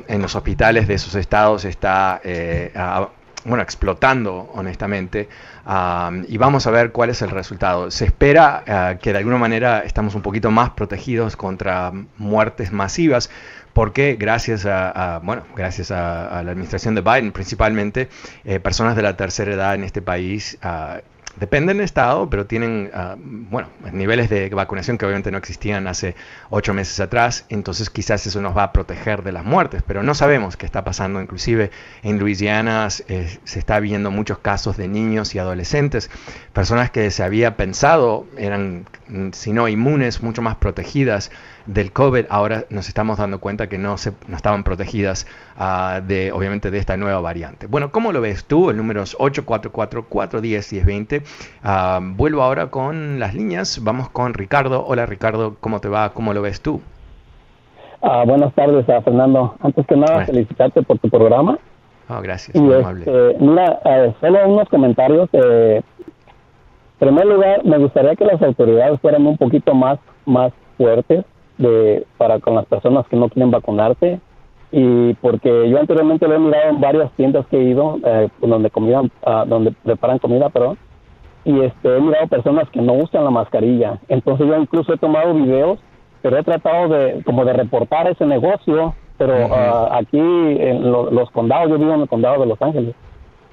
[0.08, 2.74] en los hospitales de esos estados está eh,
[3.46, 5.28] bueno, explotando, honestamente
[6.28, 7.90] y vamos a ver cuál es el resultado.
[7.90, 13.30] Se espera eh, que de alguna manera estamos un poquito más protegidos contra muertes masivas
[13.72, 18.08] porque gracias a, bueno gracias a, la administración de Biden principalmente
[18.44, 21.00] eh, personas de la tercera edad en este país ah,
[21.36, 26.16] dependen del estado, pero tienen, ah, bueno, niveles de vacunación que obviamente no existían hace
[26.50, 30.14] ocho meses atrás, entonces quizás eso nos va a proteger de las muertes, pero no
[30.14, 31.22] sabemos qué está pasando.
[31.22, 31.72] Inclusive
[32.04, 36.10] en Luisiana eh, se está viendo muchos casos de niños y adolescentes,
[36.54, 41.32] personas que se había pensado eran, mm, si no inmunes, mucho más protegidas
[41.66, 46.32] del COVID, ahora nos estamos dando cuenta que no, se, no estaban protegidas uh, de,
[46.32, 47.68] obviamente, de esta nueva variante.
[47.68, 48.70] Bueno, ¿cómo lo ves tú?
[48.70, 51.24] El número es 844-410-1020.
[51.64, 53.84] Uh, vuelvo ahora con las líneas.
[53.84, 54.86] Vamos con Ricardo.
[54.86, 56.14] Hola Ricardo, ¿cómo te va?
[56.14, 56.82] ¿Cómo lo ves tú?
[58.02, 59.56] Uh, buenas tardes, Fernando.
[59.62, 61.58] Antes que nada, felicitarte por tu programa.
[62.10, 65.30] Oh, gracias, y este, mira, eh, solo unos comentarios.
[65.32, 65.82] Eh,
[67.00, 71.24] en primer lugar, me gustaría que las autoridades fueran un poquito más, más fuertes
[71.58, 74.20] de para con las personas que no quieren vacunarse.
[74.72, 78.72] Y porque yo anteriormente lo he mirado en varias tiendas que he ido eh, donde
[78.72, 80.78] comida uh, donde preparan comida perdón.
[81.46, 84.00] Y este he mirado personas que no usan la mascarilla.
[84.08, 85.80] Entonces yo incluso he tomado videos
[86.24, 88.96] pero he tratado de como de reportar ese negocio.
[89.18, 92.96] Pero uh, aquí en los condados yo vivo en el condado de Los Ángeles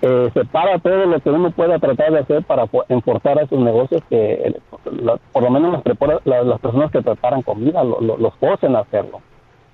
[0.03, 4.03] eh, separa todo lo que uno pueda tratar de hacer para enforzar a esos negocios
[4.09, 4.57] que
[5.33, 5.83] por lo menos
[6.25, 9.21] las, las, personas que preparan comida los forcen a hacerlo.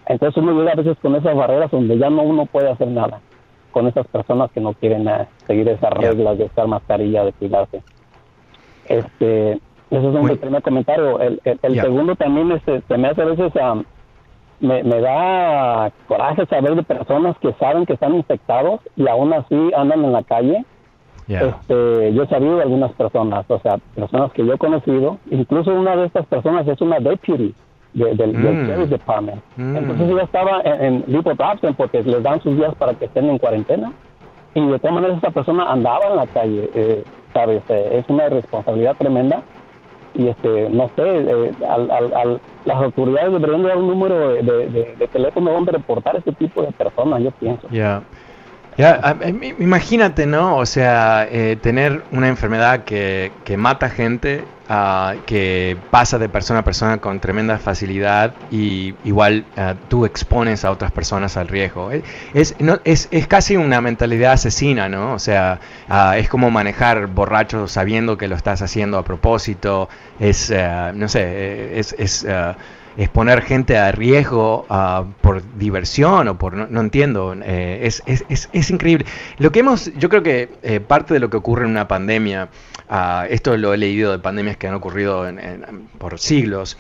[0.06, 3.20] Entonces uno llega a veces con esas barreras donde ya no uno puede hacer nada
[3.70, 7.82] con esas personas que no quieren eh, seguir esas reglas de estar mascarilla, de cuidarse.
[8.88, 9.60] Este, ese
[9.90, 11.20] es un primer comentario.
[11.20, 13.84] El, el, segundo también este, se me hace a veces um,
[14.60, 19.72] me, me da coraje saber de personas que saben que están infectados y aún así
[19.76, 20.64] andan en la calle.
[21.28, 25.74] Este, yo he sabido de algunas personas, o sea, personas que yo he conocido, incluso
[25.74, 27.52] una de estas personas es una deputy
[27.94, 28.88] del mm.
[28.88, 29.42] Department.
[29.56, 29.76] Mm.
[29.76, 33.38] Entonces ella estaba en, en absent porque les dan sus días para que estén en
[33.38, 33.92] cuarentena
[34.54, 37.62] y de todas maneras esta persona andaba en la calle, eh, ¿sabes?
[37.68, 39.42] Eh, es una responsabilidad tremenda
[40.16, 44.94] y este no sé eh, al, al, las autoridades deberían dar un número de, de,
[44.98, 47.68] de, teléfono donde reportar este tipo de personas yo pienso.
[47.70, 48.02] Ya
[48.76, 49.16] ya
[49.58, 54.44] imagínate no o sea eh, tener una enfermedad que, mata gente
[55.26, 59.44] que pasa de persona a persona con tremenda facilidad y igual
[59.88, 61.92] tú expones a otras personas al riesgo.
[62.34, 65.12] Es, no, es, es, casi una mentalidad asesina, ¿no?
[65.12, 65.60] O sea,
[66.16, 70.52] es como manejar borracho sabiendo que lo estás haciendo a propósito, es,
[70.94, 71.94] no sé, es...
[71.96, 72.26] es
[72.96, 78.48] exponer gente a riesgo uh, por diversión o por, no, entiendo, eh, es, es, es,
[78.52, 79.06] es, increíble.
[79.38, 82.48] Lo que hemos, yo creo que eh, parte de lo que ocurre en una pandemia,
[82.88, 86.78] uh, esto lo he leído de pandemias que han ocurrido en, por siglos,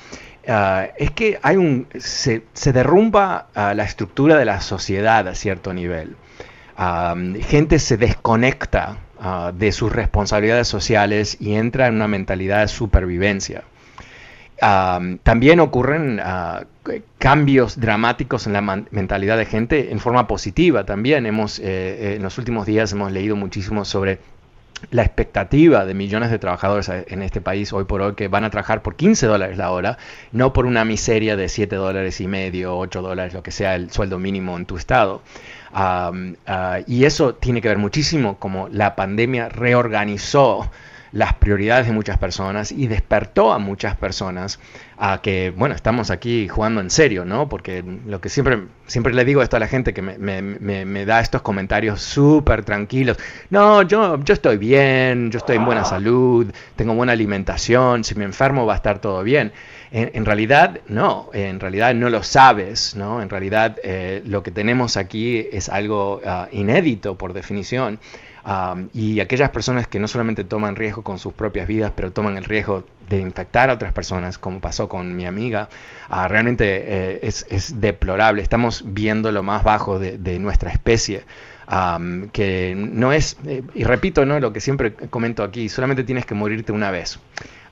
[0.48, 5.34] Uh, es que hay un se, se derrumba uh, la estructura de la sociedad a
[5.34, 6.14] cierto nivel.
[6.78, 8.98] Uh, gente se desconecta
[9.54, 13.64] de sus responsabilidades sociales y entra en una mentalidad de supervivencia.
[14.58, 16.20] También ocurren
[17.18, 21.26] cambios dramáticos en la mentalidad de gente en forma positiva también.
[21.26, 24.18] Hemos, eh, en los últimos días hemos leído muchísimo sobre
[24.90, 28.50] la expectativa de millones de trabajadores en este país hoy por hoy que van a
[28.50, 29.96] trabajar por 15 dólares la hora,
[30.32, 33.90] no por una miseria de 7 dólares y medio, 8 dólares, lo que sea el
[33.90, 35.22] sueldo mínimo en tu estado.
[35.72, 36.36] Uh,
[36.86, 40.70] y eso tiene que ver muchísimo como la pandemia reorganizó
[41.12, 44.58] las prioridades de muchas personas y despertó a muchas personas
[44.98, 47.48] a que, bueno, estamos aquí jugando en serio, ¿no?
[47.48, 51.20] Porque lo que siempre, siempre le digo esto a la gente que me, me, da
[51.20, 53.18] estos comentarios súper tranquilos,
[53.50, 58.24] no, yo, yo estoy bien, yo estoy en buena salud, tengo buena alimentación, si me
[58.24, 59.52] enfermo va a estar todo bien.
[59.92, 63.22] En, realidad, no, en realidad no lo sabes, ¿no?
[63.22, 68.00] En realidad eh, lo que tenemos aquí es algo uh, inédito por definición.
[68.46, 72.36] Um, y aquellas personas que no solamente toman riesgo con sus propias vidas, pero toman
[72.36, 75.68] el riesgo de infectar a otras personas, como pasó con mi amiga,
[76.10, 78.42] uh, realmente eh, es, es, deplorable.
[78.42, 81.24] Estamos viendo lo más bajo de, de nuestra especie.
[81.68, 84.38] Um, que no es, eh, y repito, ¿no?
[84.38, 87.18] lo que siempre comento aquí, solamente tienes que morirte una vez.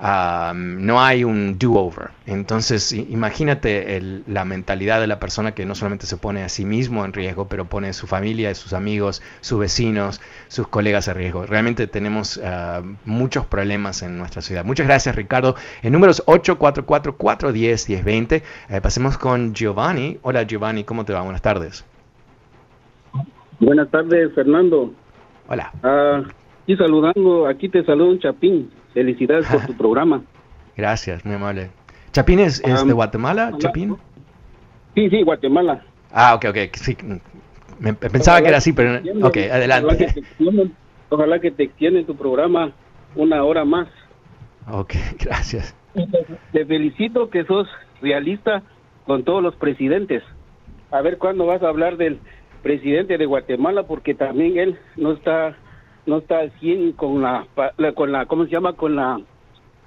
[0.00, 2.10] Um, no hay un do-over.
[2.26, 6.64] Entonces, imagínate el, la mentalidad de la persona que no solamente se pone a sí
[6.64, 11.06] mismo en riesgo, pero pone a su familia, a sus amigos, sus vecinos, sus colegas
[11.06, 11.46] en riesgo.
[11.46, 14.64] Realmente tenemos uh, muchos problemas en nuestra ciudad.
[14.64, 15.54] Muchas gracias, Ricardo.
[15.82, 20.18] En números 844-410-1020, eh, pasemos con Giovanni.
[20.22, 21.22] Hola, Giovanni, ¿cómo te va?
[21.22, 21.84] Buenas tardes.
[23.64, 24.92] Buenas tardes, Fernando.
[25.48, 25.72] Hola.
[25.82, 26.28] Uh,
[26.66, 28.70] y saludando, aquí te saludo un Chapín.
[28.92, 30.22] Felicidades por tu programa.
[30.76, 31.70] Gracias, muy amable.
[32.12, 33.96] ¿Chapín es, es um, de Guatemala, Chapín?
[34.94, 35.82] Sí, sí, Guatemala.
[36.12, 36.56] Ah, ok, ok.
[36.74, 36.96] Sí,
[37.80, 39.00] me, pensaba ojalá que era así, pero...
[39.26, 39.86] Ok, adelante.
[39.86, 40.72] Ojalá que, te extienden,
[41.08, 42.72] ojalá que te extienden tu programa
[43.14, 43.88] una hora más.
[44.70, 44.94] Ok,
[45.24, 45.74] gracias.
[46.52, 47.66] Te felicito que sos
[48.02, 48.62] realista
[49.06, 50.22] con todos los presidentes.
[50.90, 52.20] A ver cuándo vas a hablar del
[52.64, 55.56] presidente de Guatemala, porque también él no está
[56.06, 57.46] no está al 100 con la,
[57.94, 58.72] con la, ¿cómo se llama?
[58.72, 59.20] Con la,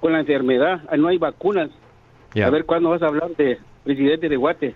[0.00, 0.82] con la enfermedad.
[0.96, 1.70] No hay vacunas.
[2.34, 2.46] Yeah.
[2.46, 4.74] A ver cuándo vas a hablar de presidente de Guate.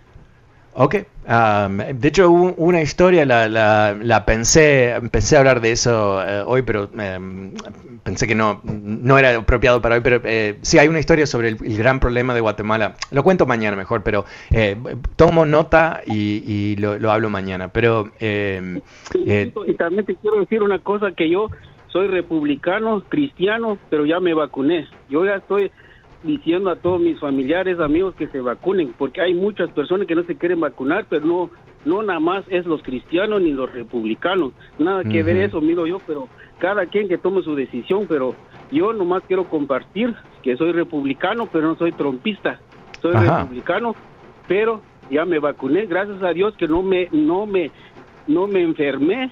[0.75, 0.95] Ok,
[1.29, 6.63] um, de hecho una historia la, la, la, pensé, pensé hablar de eso uh, hoy,
[6.63, 7.53] pero um,
[8.03, 11.49] pensé que no, no era apropiado para hoy, pero eh, sí hay una historia sobre
[11.49, 12.95] el, el, gran problema de Guatemala.
[13.11, 14.77] Lo cuento mañana mejor, pero eh,
[15.17, 17.69] tomo nota y, y lo, lo, hablo mañana.
[17.69, 18.81] Pero eh,
[19.15, 21.51] y también te quiero decir una cosa que yo
[21.89, 24.89] soy republicano, cristiano, pero ya me vacuné.
[25.11, 25.71] Yo ya estoy
[26.23, 30.23] diciendo a todos mis familiares, amigos que se vacunen, porque hay muchas personas que no
[30.25, 31.51] se quieren vacunar, pero no
[31.85, 35.25] no nada más es los cristianos ni los republicanos, nada que uh -huh.
[35.25, 38.37] ver eso, miro yo, pero cada quien que tome su decisión, pero
[38.71, 42.61] yo nomás quiero compartir que soy republicano, pero no soy trompista,
[43.01, 43.41] soy Ajá.
[43.41, 43.97] republicano,
[44.47, 47.73] pero ya me vacuné, gracias a Dios que no me no me
[48.29, 49.31] no me enfermé,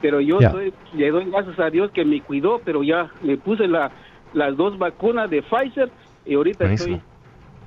[0.00, 0.50] pero yo yeah.
[0.50, 3.90] soy, le doy gracias a Dios que me cuidó, pero ya me puse la,
[4.32, 5.90] las dos vacunas de Pfizer
[6.24, 6.96] y ahorita Buenísimo.
[6.96, 7.08] estoy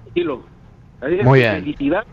[0.04, 0.44] tranquilo.
[1.24, 1.64] Muy bien.
[1.64, 2.08] Felicidades.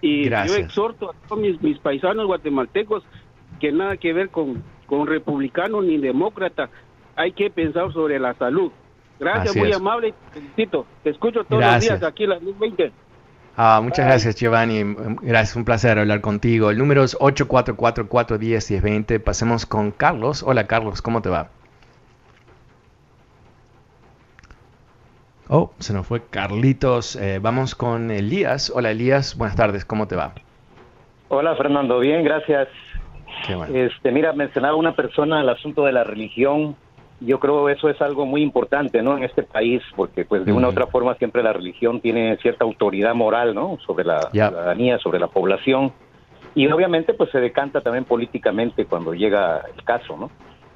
[0.00, 0.58] Y Gracias.
[0.58, 3.04] yo exhorto a todos mis, mis, paisanos guatemaltecos
[3.60, 6.68] que nada que ver con, con republicano ni demócrata.
[7.16, 8.70] Hay que pensar sobre la salud.
[9.18, 9.76] Gracias, Así muy es.
[9.76, 10.14] amable.
[10.32, 10.86] Te felicito.
[11.02, 11.92] Te escucho todos gracias.
[11.92, 12.92] los días aquí a las 20.
[13.56, 14.06] Ah, muchas Bye.
[14.06, 14.82] gracias, Giovanni.
[15.22, 16.70] Gracias, un placer hablar contigo.
[16.70, 19.22] El número es 844-410-1020.
[19.22, 20.42] Pasemos con Carlos.
[20.42, 21.50] Hola, Carlos, ¿cómo te va?
[25.48, 27.16] Oh, se nos fue Carlitos.
[27.16, 28.72] Eh, vamos con Elías.
[28.74, 30.32] Hola Elías, buenas tardes, ¿cómo te va?
[31.28, 32.68] Hola Fernando, bien, gracias.
[33.54, 33.74] Bueno.
[33.74, 36.76] Este, mira, mencionaba una persona el asunto de la religión.
[37.20, 39.16] Yo creo eso es algo muy importante, ¿no?
[39.16, 42.64] En este país, porque pues de una u otra forma siempre la religión tiene cierta
[42.64, 43.78] autoridad moral, ¿no?
[43.86, 44.48] Sobre la yeah.
[44.48, 45.92] ciudadanía, sobre la población.
[46.54, 50.30] Y obviamente pues se decanta también políticamente cuando llega el caso, ¿no?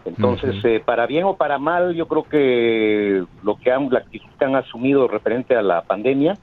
[0.04, 0.76] Entonces, uh -huh.
[0.76, 4.44] eh, para bien o para mal, yo creo que lo que han, la actitud que
[4.44, 6.34] han asumido referente a la pandemia,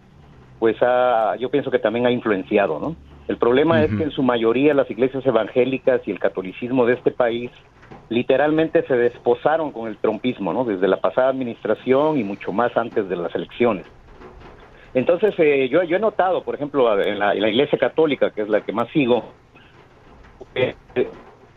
[0.60, 2.96] pues ha, yo pienso que también ha influenciado, ¿no?
[3.28, 3.86] El problema uh -huh.
[3.86, 7.52] es que en su mayoría las iglesias evangélicas y el catolicismo de este país
[8.10, 10.64] literalmente se desposaron con el trompismo, ¿no?
[10.64, 13.86] Desde la pasada administración y mucho más antes de las elecciones.
[14.94, 18.62] Entonces, eh, yo, yo he notado, por ejemplo, en la, Iglesia Católica, que es la
[18.62, 19.26] que más sigo,
[20.54, 20.76] eh,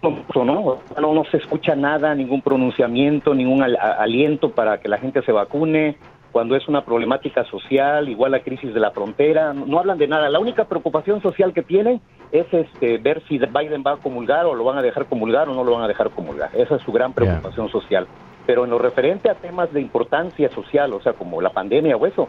[0.03, 5.33] no, no, no se escucha nada, ningún pronunciamiento, ningún aliento para que la gente se
[5.33, 5.97] vacune
[6.33, 10.29] cuando es una problemática social, igual la crisis de la frontera, no, hablan de nada.
[10.29, 12.01] La única preocupación social que tienen
[12.33, 15.55] es este, ver si Biden va a comulgar o lo van a dejar comulgar o
[15.55, 16.51] no lo van a dejar comulgar.
[16.55, 18.07] Esa es su gran preocupación social.
[18.47, 22.07] Pero en lo referente a temas de importancia social, o sea, como la pandemia o
[22.07, 22.29] eso,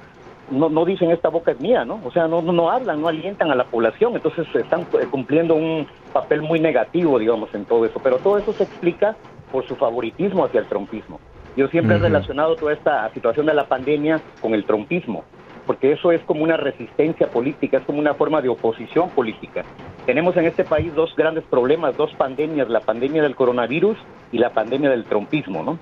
[0.52, 2.00] no, no dicen esta boca es mía, ¿no?
[2.04, 5.88] O sea, no, no, hablan, no alientan a la población, entonces están eh, cumpliendo un
[6.14, 8.00] papel muy negativo, digamos, en todo eso.
[8.02, 9.16] Pero todo eso se explica
[9.52, 11.20] por su favoritismo hacia el trompismo.
[11.56, 15.24] Yo siempre he relacionado toda esta situación de la pandemia con el trompismo,
[15.66, 19.66] porque eso es como una resistencia política, es como una forma de oposición política.
[20.06, 23.98] Tenemos en este país dos grandes problemas, dos pandemias, la pandemia del coronavirus
[24.32, 25.80] y la pandemia del trompismo, ¿no?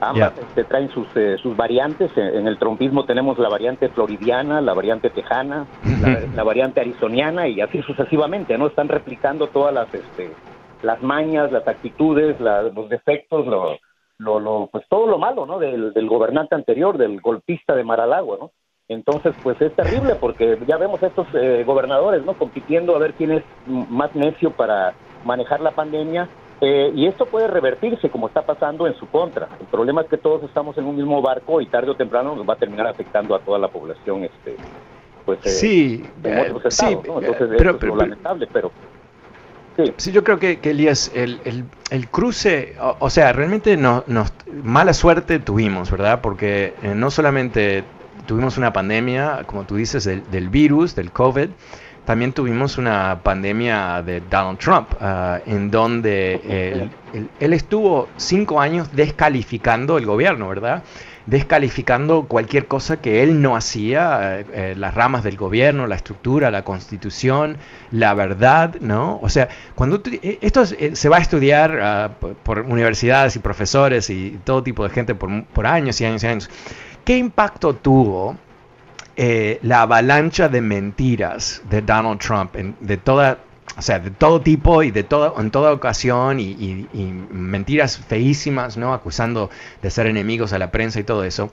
[0.00, 2.10] Ambas este, traen sus, eh, sus variantes.
[2.16, 5.66] En el trompismo tenemos la variante floridiana, la variante tejana,
[6.34, 8.66] la, variante arizoniana y así sucesivamente, ¿no?
[8.66, 10.30] Están replicando todas las, este,
[10.82, 13.78] las mañas, las actitudes, los defectos, los
[14.20, 15.58] lo, pues todo lo malo, ¿no?
[15.58, 18.50] Del, gobernante anterior, del golpista de Maralagua, ¿no?
[18.88, 22.34] Entonces, pues es terrible porque ya vemos a estos eh, gobernadores, ¿no?
[22.34, 24.94] Compitiendo a ver quién es más necio para
[25.24, 26.28] manejar la pandemia.
[26.60, 29.48] Eh, y esto puede revertirse como está pasando en su contra.
[29.58, 32.48] El problema es que todos estamos en un mismo barco y tarde o temprano nos
[32.48, 34.24] va a terminar afectando a toda la población.
[34.24, 34.56] Este,
[35.24, 36.04] pues, eh, sí,
[36.68, 38.70] sí, Entonces, pero, es lamentable, pero
[39.96, 40.12] Sí.
[40.12, 41.64] yo creo que, Elías, el,
[42.10, 44.04] cruce, o, sea, realmente nos,
[44.62, 46.20] mala suerte tuvimos, ¿verdad?
[46.20, 47.84] Porque eh, no solamente
[48.26, 51.48] tuvimos una pandemia, como tú dices, del, virus, del COVID,
[52.10, 56.90] también tuvimos una pandemia de Donald Trump, ah, en donde
[57.38, 60.82] él, estuvo cinco años descalificando el gobierno, ¿verdad?
[61.26, 66.50] descalificando cualquier cosa que él no hacía, eh, eh, las ramas del gobierno, la estructura,
[66.50, 67.56] la constitución,
[67.92, 69.20] la verdad, ¿no?
[69.22, 72.10] O sea, cuando eh, esto se va a estudiar ah,
[72.42, 76.50] por universidades y profesores y todo tipo de gente por, años y años y años,
[77.04, 78.36] ¿qué impacto tuvo
[79.62, 83.38] la avalancha de mentiras de Donald Trump, de toda
[83.76, 86.86] o sea, de todo tipo y de todo, en toda ocasión y,
[87.30, 88.92] mentiras feísimas, ¿no?
[88.92, 89.48] Acusando
[89.80, 91.50] de ser enemigos a la prensa y todo eso.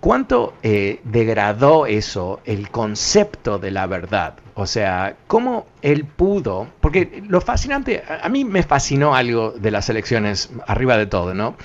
[0.00, 4.34] ¿Cuánto eh, degradó eso el concepto de la verdad?
[4.54, 6.68] O sea, ¿cómo él pudo?
[6.80, 11.56] Porque lo fascinante, a mí me fascinó algo de las elecciones arriba de todo, ¿no?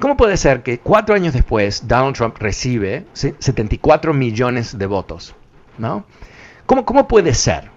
[0.00, 5.34] ¿Cómo puede ser que cuatro años después Donald Trump recibe 74 millones de votos?
[5.76, 6.04] ¿No?
[6.64, 7.70] ¿Cómo, cómo puede ser?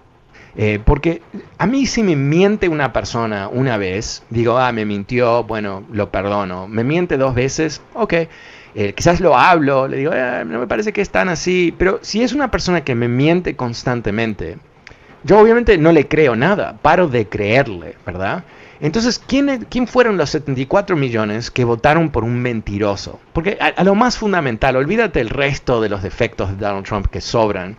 [0.56, 1.20] Eh, porque
[1.58, 6.10] a mí si me miente una persona una vez, digo, ah, me mintió, bueno, lo
[6.10, 6.66] perdono.
[6.66, 8.14] Me miente dos veces, ok.
[8.74, 11.74] Eh, quizás lo hablo, le digo, ah, no me parece que es tan así.
[11.76, 14.56] Pero si es una persona que me miente constantemente,
[15.24, 18.44] yo obviamente no le creo nada, paro de creerle, ¿verdad?
[18.80, 23.20] Entonces, ¿quién, ¿quién fueron los 74 millones que votaron por un mentiroso?
[23.32, 27.20] Porque a, lo más fundamental, olvídate el resto de los defectos de Donald Trump que
[27.20, 27.76] sobran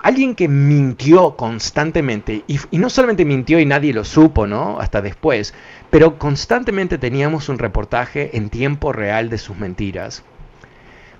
[0.00, 4.78] alguien que mintió constantemente, y, no solamente mintió y nadie lo supo, ¿no?
[4.80, 5.54] Hasta después,
[5.90, 10.22] pero constantemente teníamos un reportaje en tiempo real de sus mentiras.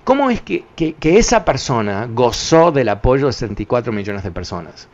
[0.05, 0.65] ¿Cómo es que
[1.03, 4.89] esa persona gozó del apoyo de 74 millones de personas?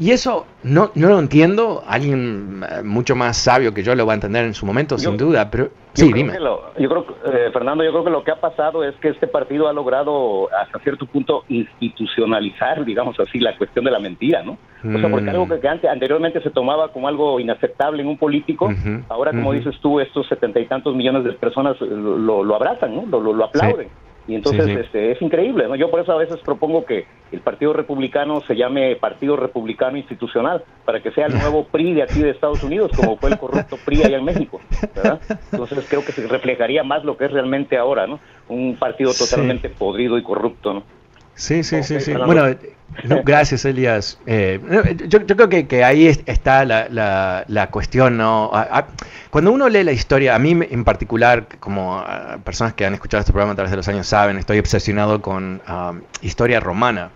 [0.00, 4.12] Y eso no, no lo entiendo, alguien eh, mucho más sabio que yo lo va
[4.12, 6.34] a entender en su momento, sin duda, pero sí, dime.
[6.78, 9.66] yo creo, eh, Fernando, yo creo que lo que ha pasado es que este partido
[9.68, 14.52] ha logrado hasta cierto punto institucionalizar, digamos así, la cuestión de la mentira, ¿no?
[14.52, 15.30] O sea, porque mm.
[15.30, 18.70] algo que antes, anteriormente se tomaba como algo inaceptable en un político,
[19.08, 23.06] ahora, como dices tú, estos setenta y tantos millones de personas lo, lo abrazan, ¿no?
[23.06, 23.88] Lo, lo, aplauden.
[24.28, 25.74] Y entonces Este, es increíble, ¿no?
[25.74, 30.62] Yo por eso a veces propongo que el Partido Republicano se llame Partido Republicano Institucional,
[30.84, 33.78] para que sea el nuevo PRI de aquí de Estados Unidos, como fue el corrupto
[33.86, 34.60] PRI allá en México,
[34.94, 35.20] ¿verdad?
[35.50, 38.20] Entonces creo que se reflejaría más lo que es realmente ahora, ¿no?
[38.48, 40.97] Un partido totalmente podrido y corrupto, ¿no?
[41.38, 42.12] Sí, sí, sí, sí.
[42.14, 42.56] Bueno,
[43.24, 44.18] gracias, Elias.
[44.26, 44.60] Eh,
[45.06, 48.50] yo, creo que, ahí está la, cuestión, ¿no?
[49.30, 52.04] Cuando uno lee la historia, a mí en particular, como
[52.44, 55.62] personas que han escuchado este programa a través de los años saben, estoy obsesionado con
[55.68, 57.10] um, historia romana.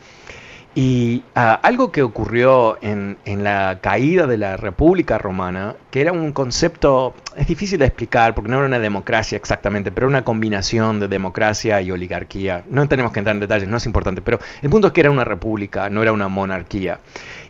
[0.75, 6.33] Y ah, algo que ocurrió en, la caída de la República Romana, que era un
[6.33, 11.09] concepto, es difícil de explicar porque no era una democracia exactamente, pero una combinación de
[11.09, 12.64] democracia y oligarquía.
[12.70, 15.11] No tenemos que entrar en detalles, no es importante, pero el punto es que era
[15.11, 17.01] una república, no era una monarquía.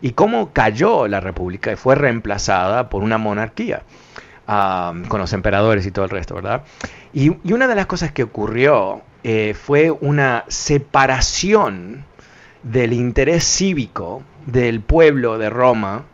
[0.01, 3.83] Y cómo cayó la república y fue reemplazada por una monarquía,
[4.49, 6.65] ah, con los emperadores y todo el resto, ¿verdad?
[7.13, 12.05] Y, una de las cosas que ocurrió eh, fue una separación
[12.63, 16.05] del interés cívico del pueblo de Roma,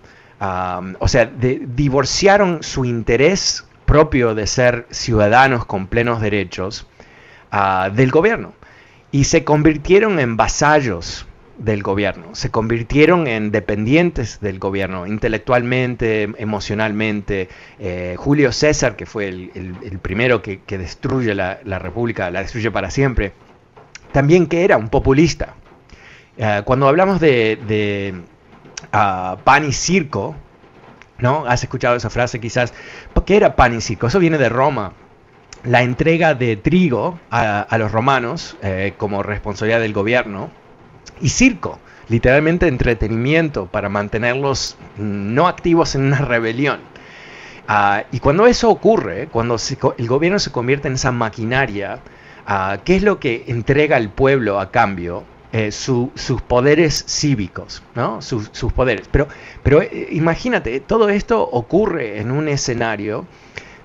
[0.40, 6.86] o sea, divorciaron su interés propio de ser ciudadanos con plenos derechos
[7.50, 8.52] ah, del gobierno
[9.10, 11.26] y se convirtieron en vasallos
[11.56, 17.48] del gobierno, se convirtieron en dependientes del gobierno intelectualmente, emocionalmente.
[17.80, 23.32] Eh, Julio César, que fue el, primero que, destruye la, República, la destruye para siempre,
[24.12, 25.54] también que era un populista.
[26.38, 28.14] Eh, cuando hablamos de,
[28.92, 30.36] ah, pan y circo,
[31.18, 31.44] ¿no?
[31.46, 32.72] Has escuchado esa frase quizás.
[33.26, 34.06] ¿Qué era pan y circo?
[34.06, 34.92] Eso viene de Roma.
[35.64, 40.50] La entrega de trigo a, los romanos eh, como responsabilidad del gobierno
[41.20, 46.78] y circo, literalmente entretenimiento para mantenerlos no activos en una rebelión.
[47.66, 49.56] Ah, y cuando eso ocurre, cuando
[49.98, 51.98] el gobierno se convierte en esa maquinaria,
[52.46, 55.24] ah, ¿qué es lo que entrega el pueblo a cambio?
[55.50, 58.20] Eh, sus poderes cívicos, ¿no?
[58.20, 59.08] Sus, poderes.
[59.10, 59.28] Pero,
[59.62, 63.26] pero eh, imagínate, todo esto ocurre en un escenario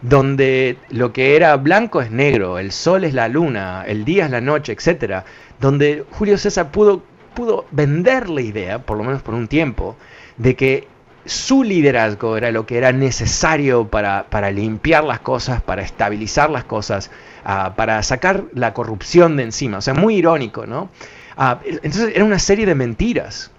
[0.02, 4.32] donde lo que era blanco es negro, el sol es la luna, el día es
[4.32, 5.24] la noche, etc.
[5.62, 7.02] Donde Julio César pudo,
[7.34, 9.96] pudo vender la idea, por lo menos por un tiempo,
[10.36, 10.88] de que
[11.24, 16.66] su liderazgo era lo que era necesario para, para limpiar las cosas, para estabilizar las
[16.66, 17.10] cosas,
[17.46, 19.78] ah, para sacar la corrupción de encima.
[19.78, 20.90] O sea, muy irónico, ¿no?
[21.38, 23.52] Ah, entonces era una serie de mentiras,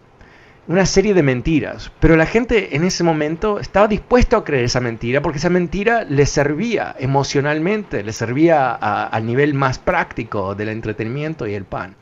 [0.66, 4.80] una serie de mentiras, pero la gente en ese momento estaba dispuesto a creer esa
[4.80, 11.46] mentira porque esa mentira le servía emocionalmente, le servía al nivel más práctico del entretenimiento
[11.46, 11.96] y el pan.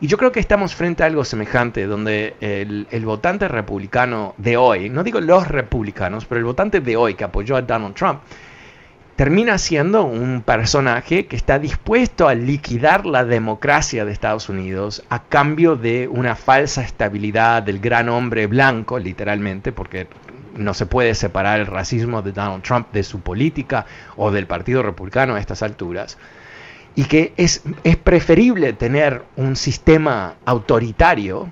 [0.00, 4.90] Y yo creo que estamos frente a algo semejante, donde el, votante republicano de hoy,
[4.90, 8.20] no digo los republicanos, pero el votante de hoy que apoyó a Donald Trump,
[9.16, 15.22] termina siendo un personaje que está dispuesto a liquidar la democracia de Estados Unidos a
[15.22, 20.06] cambio de una falsa estabilidad del gran hombre blanco, literalmente, porque
[20.54, 23.86] no se puede separar el racismo de Donald Trump de su política
[24.16, 26.18] o del Partido Republicano a estas alturas,
[26.94, 31.48] y que es, es preferible tener un sistema autoritario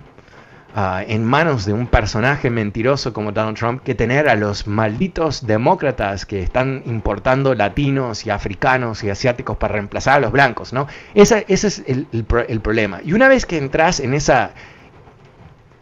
[0.76, 5.46] Ah, en manos de un personaje mentiroso como Donald Trump que tener a los malditos
[5.46, 10.88] demócratas que están importando latinos y africanos y asiáticos para reemplazar a los blancos, ¿no?
[11.14, 12.98] ese es el, problema.
[13.04, 14.50] Y una vez que entras en esa...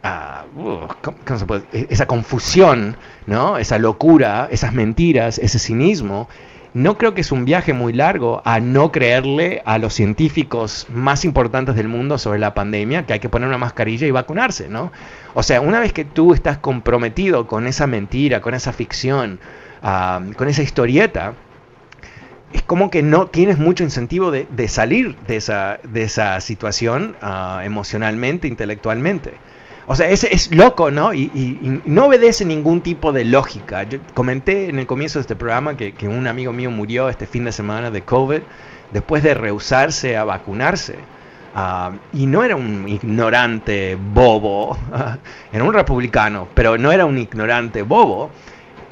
[0.03, 0.87] Ah, uh,
[1.73, 3.57] e, esa confusión, ¿no?
[3.57, 6.29] esa locura, esas mentiras, ese cinismo,
[6.75, 11.25] no creo que es un viaje muy largo a no creerle a los científicos más
[11.25, 14.91] importantes del mundo sobre la pandemia que hay que poner una mascarilla y vacunarse, ¿no?
[15.35, 19.39] O sea, una vez que tú estás comprometido con esa mentira, con esa ficción,
[19.83, 21.35] ah, con esa historieta,
[22.53, 27.61] es como que no tienes mucho incentivo de, salir de esa, de esa situación uh,
[27.61, 29.35] emocionalmente, intelectualmente.
[29.87, 31.13] O sea, es, es loco, ¿no?
[31.13, 33.83] Y, no obedece ningún tipo de lógica.
[33.83, 37.45] Yo comenté en el comienzo de este programa que, un amigo mío murió este fin
[37.45, 38.41] de semana de COVID
[38.93, 40.97] después de rehusarse a vacunarse.
[41.55, 44.79] Ah, y no era un ignorante bobo,
[45.53, 48.31] era un republicano, pero no era un ignorante bobo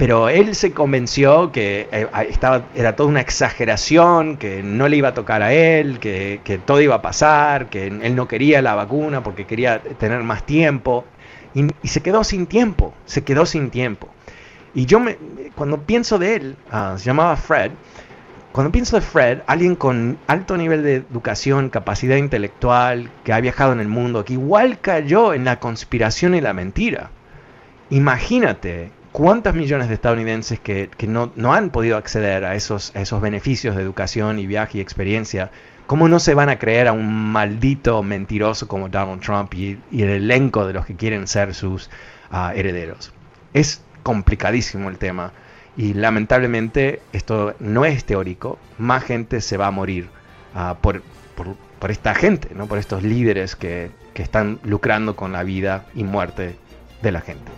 [0.01, 5.09] pero él se convenció que eh, estaba, era toda una exageración, que no le iba
[5.09, 9.21] a tocar a él, que, todo iba a pasar, que él no quería la vacuna
[9.21, 11.05] porque quería tener más tiempo.
[11.53, 14.09] Y, se quedó sin tiempo, se quedó sin tiempo.
[14.73, 15.19] Y yo me,
[15.53, 17.69] cuando pienso de él, ah, se llamaba Fred,
[18.53, 23.71] cuando pienso de Fred, alguien con alto nivel de educación, capacidad intelectual, que ha viajado
[23.73, 27.11] en el mundo, que igual cayó en la conspiración y la mentira.
[27.91, 34.39] Imagínate ¿Cuántos millones de estadounidenses que, no, han podido acceder a esos, beneficios de educación
[34.39, 35.51] y viaje y experiencia,
[35.85, 40.09] cómo no se van a creer a un maldito mentiroso como Donald Trump y, el
[40.09, 41.89] elenco de los que quieren ser sus
[42.31, 43.11] ah, herederos?
[43.53, 45.33] Es complicadísimo el tema
[45.75, 50.07] y lamentablemente esto no es teórico, más gente se va a morir
[50.55, 51.03] ah, por,
[51.89, 52.67] esta gente, ¿no?
[52.67, 56.55] por estos líderes que, que están lucrando con la vida y muerte
[57.01, 57.51] de la gente.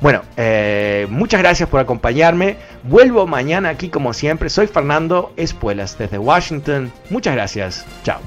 [0.00, 2.56] Bueno, eh, muchas gracias por acompañarme.
[2.84, 4.48] Vuelvo mañana aquí como siempre.
[4.48, 6.92] Soy Fernando Espuelas desde Washington.
[7.10, 7.84] Muchas gracias.
[8.04, 8.20] Chao.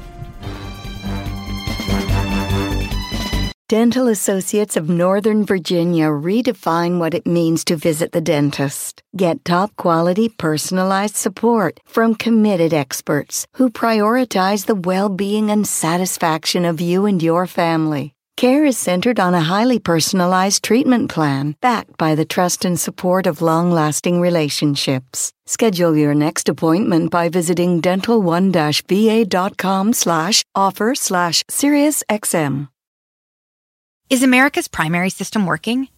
[3.72, 9.02] Dental Associates of Northern Virginia redefine what it means to visit the dentist.
[9.16, 16.66] Get top quality personalized support from committed experts who prioritize the well being and satisfaction
[16.66, 18.14] of you and your family.
[18.42, 23.28] Care is centered on a highly personalized treatment plan backed by the trust and support
[23.28, 25.32] of long-lasting relationships.
[25.46, 32.68] Schedule your next appointment by visiting dental1-va.com slash offer slash SiriusXM.
[34.10, 35.90] Is America's primary system working?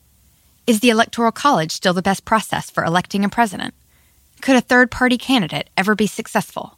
[0.67, 3.73] Is the Electoral College still the best process for electing a president?
[4.41, 6.77] Could a third party candidate ever be successful?